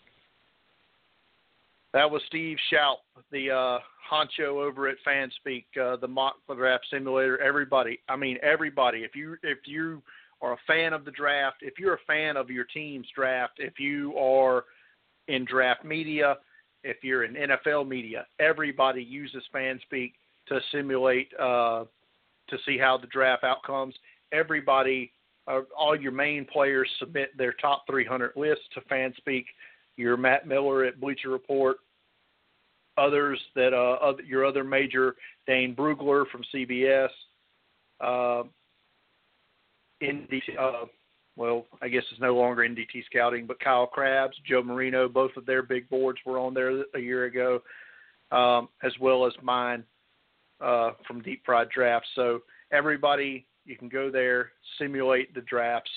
That 1.93 2.11
was 2.11 2.23
Steve 2.27 2.57
Shoup, 2.73 2.97
the 3.31 3.51
uh, 3.51 3.79
honcho 4.11 4.63
over 4.63 4.89
at 4.89 4.97
FanSpeak, 5.07 5.65
uh, 5.81 5.97
the 5.97 6.09
mock 6.09 6.37
draft 6.49 6.87
simulator. 6.91 7.41
Everybody, 7.41 8.01
I 8.09 8.17
mean 8.17 8.39
everybody. 8.43 8.99
If 9.01 9.15
you 9.15 9.37
if 9.43 9.59
you 9.67 10.03
are 10.43 10.55
a 10.55 10.59
fan 10.67 10.93
of 10.93 11.05
the 11.05 11.11
draft, 11.13 11.59
if 11.63 11.75
you're 11.79 11.95
a 11.95 12.05
fan 12.07 12.37
of 12.37 12.51
your 12.51 12.65
team's 12.65 13.07
draft, 13.15 13.55
if 13.59 13.79
you 13.79 14.17
are 14.19 14.65
in 15.29 15.45
draft 15.45 15.85
media, 15.85 16.37
if 16.85 16.99
you're 17.03 17.25
in 17.25 17.35
NFL 17.35 17.89
media, 17.89 18.27
everybody 18.41 19.03
uses 19.03 19.43
FanSpeak 19.55 20.15
to 20.49 20.61
simulate 20.73 21.29
uh, 21.39 21.85
to 22.49 22.59
see 22.67 22.77
how 22.77 22.99
the 22.99 23.07
draft 23.07 23.45
outcomes. 23.45 23.95
Everybody, 24.33 25.13
uh, 25.47 25.61
all 25.79 25.99
your 25.99 26.13
main 26.13 26.45
players 26.45 26.89
submit 26.99 27.37
their 27.39 27.53
top 27.55 27.85
300 27.89 28.33
lists 28.35 28.65
to 28.75 28.81
FanSpeak. 28.83 29.45
Your 29.97 30.17
Matt 30.17 30.49
Miller 30.49 30.85
at 30.85 31.01
Bleacher 31.01 31.29
Report, 31.29 31.77
others 32.99 33.39
that 33.55 33.73
uh, 33.73 34.05
other, 34.05 34.23
your 34.23 34.45
other 34.45 34.65
major 34.65 35.15
Dane 35.47 35.77
Brugler 35.77 36.25
from 36.31 36.43
CBS, 36.53 37.11
NDT, 40.03 40.59
uh, 40.59 40.87
well, 41.37 41.67
I 41.81 41.89
guess 41.89 42.03
it's 42.11 42.21
no 42.21 42.37
longer 42.37 42.63
NDT 42.63 43.05
Scouting, 43.07 43.47
but 43.47 43.61
Kyle 43.61 43.87
Crabbs, 43.87 44.37
Joe 44.47 44.63
Marino, 44.63 45.09
both 45.09 45.31
of 45.37 45.47
their 45.47 45.63
big 45.63 45.89
boards 45.89 46.19
were 46.27 46.39
on 46.39 46.53
there 46.55 46.85
a 46.95 46.99
year 46.99 47.25
ago, 47.25 47.63
um, 48.31 48.69
as 48.83 48.93
well 49.01 49.27
as 49.27 49.33
mine 49.43 49.85
uh, 50.61 50.91
from 51.07 51.23
Deep 51.23 51.43
Fried 51.45 51.71
Drafts. 51.71 52.09
So 52.15 52.41
everybody, 52.71 53.47
you 53.65 53.77
can 53.77 53.89
go 53.89 54.11
there, 54.11 54.53
simulate 54.79 55.35
the 55.35 55.41
drafts. 55.43 55.91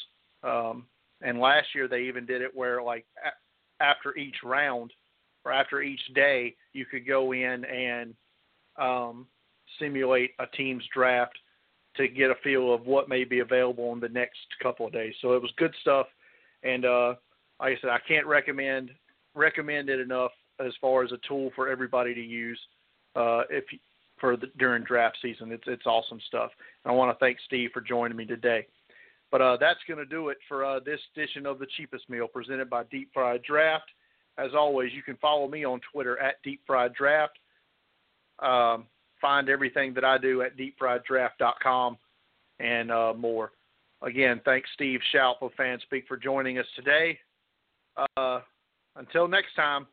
Um, 0.44 0.86
and 1.22 1.40
last 1.40 1.68
year 1.74 1.88
they 1.88 2.04
even 2.04 2.26
did 2.26 2.42
it 2.42 2.56
where 2.56 2.82
like 2.82 3.06
a- 3.26 3.84
after 3.84 4.16
each 4.18 4.36
round 4.44 4.92
or 5.44 5.52
after 5.52 5.82
each 5.82 6.02
day, 6.14 6.56
you 6.74 6.86
could 6.86 7.08
go 7.08 7.34
in 7.34 7.66
and 7.66 8.14
um, 8.78 9.28
simulate 9.80 10.32
a 10.40 10.48
team's 10.48 10.84
draft 10.94 11.38
to 11.98 12.08
get 12.08 12.32
a 12.32 12.36
feel 12.44 12.74
of 12.74 12.86
what 12.86 13.10
may 13.10 13.24
be 13.24 13.40
available 13.40 13.94
in 13.94 14.00
the 14.00 14.10
next 14.10 14.40
couple 14.62 14.86
of 14.86 14.94
days. 14.94 15.14
So 15.22 15.34
it 15.34 15.42
was 15.42 15.52
good 15.58 15.74
stuff, 15.82 16.08
and 16.64 16.86
uh, 16.86 17.16
like 17.60 17.78
I 17.78 17.82
said, 17.82 17.90
I 17.90 18.00
can't 18.08 18.26
recommend 18.26 18.92
recommend 19.34 19.90
it 19.90 20.00
enough 20.00 20.32
as 20.66 20.74
far 20.80 21.04
as 21.04 21.12
a 21.12 21.20
tool 21.28 21.52
for 21.56 21.68
everybody 21.68 22.14
to 22.14 22.22
use. 22.22 22.60
Uh, 23.16 23.44
if 23.50 23.64
for 24.20 24.38
the, 24.38 24.48
during 24.58 24.84
draft 24.84 25.18
season. 25.22 25.52
It's 25.52 25.64
it's 25.68 25.86
awesome 25.86 26.20
stuff. 26.28 26.52
And 26.84 26.92
I 26.92 26.96
want 26.96 27.18
to 27.18 27.24
thank 27.24 27.38
Steve 27.46 27.72
for 27.74 27.82
joining 27.82 28.18
me 28.18 28.26
today. 28.26 28.68
But 29.32 29.42
uh, 29.42 29.58
that's 29.60 29.80
going 29.88 29.98
to 29.98 30.06
do 30.06 30.30
it 30.30 30.38
for 30.48 30.64
uh, 30.64 30.80
this 30.86 31.00
edition 31.16 31.46
of 31.46 31.60
the 31.60 31.68
cheapest 31.78 32.10
meal 32.10 32.28
presented 32.28 32.70
by 32.70 32.84
Deep 32.86 33.10
Fried 33.14 33.42
Draft. 33.44 33.90
As 34.38 34.52
always, 34.56 34.92
you 34.94 35.02
can 35.02 35.18
follow 35.18 35.48
me 35.48 35.66
on 35.66 35.80
Twitter 35.92 36.20
at 36.20 36.42
Deep 36.44 36.62
Fried 36.66 36.94
Draft. 36.94 37.38
Um, 38.40 38.86
find 39.26 39.50
everything 39.50 39.92
that 39.96 40.06
I 40.06 40.20
do 40.20 40.44
at 40.44 40.52
deepfrieddraft.com 40.56 41.98
and 42.60 42.92
uh, 42.92 43.14
more. 43.18 43.54
Again, 44.04 44.40
thanks 44.46 44.70
Steve 44.76 45.00
Shoup 45.14 45.42
of 45.42 45.50
FanSpeak 45.60 46.06
for 46.08 46.16
joining 46.16 46.60
us 46.60 46.66
today. 46.76 47.18
Uh, 48.18 48.42
until 48.96 49.28
next 49.28 49.56
time, 49.56 49.88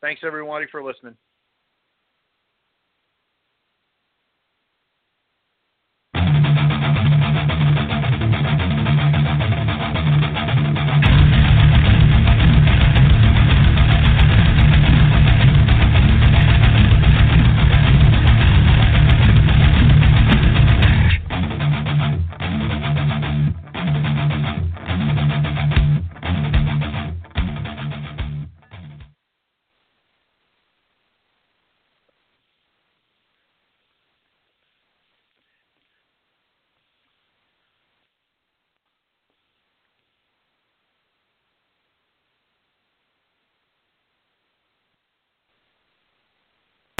thanks 0.00 0.22
everybody 0.24 0.66
for 0.72 0.82
listening. 0.82 1.14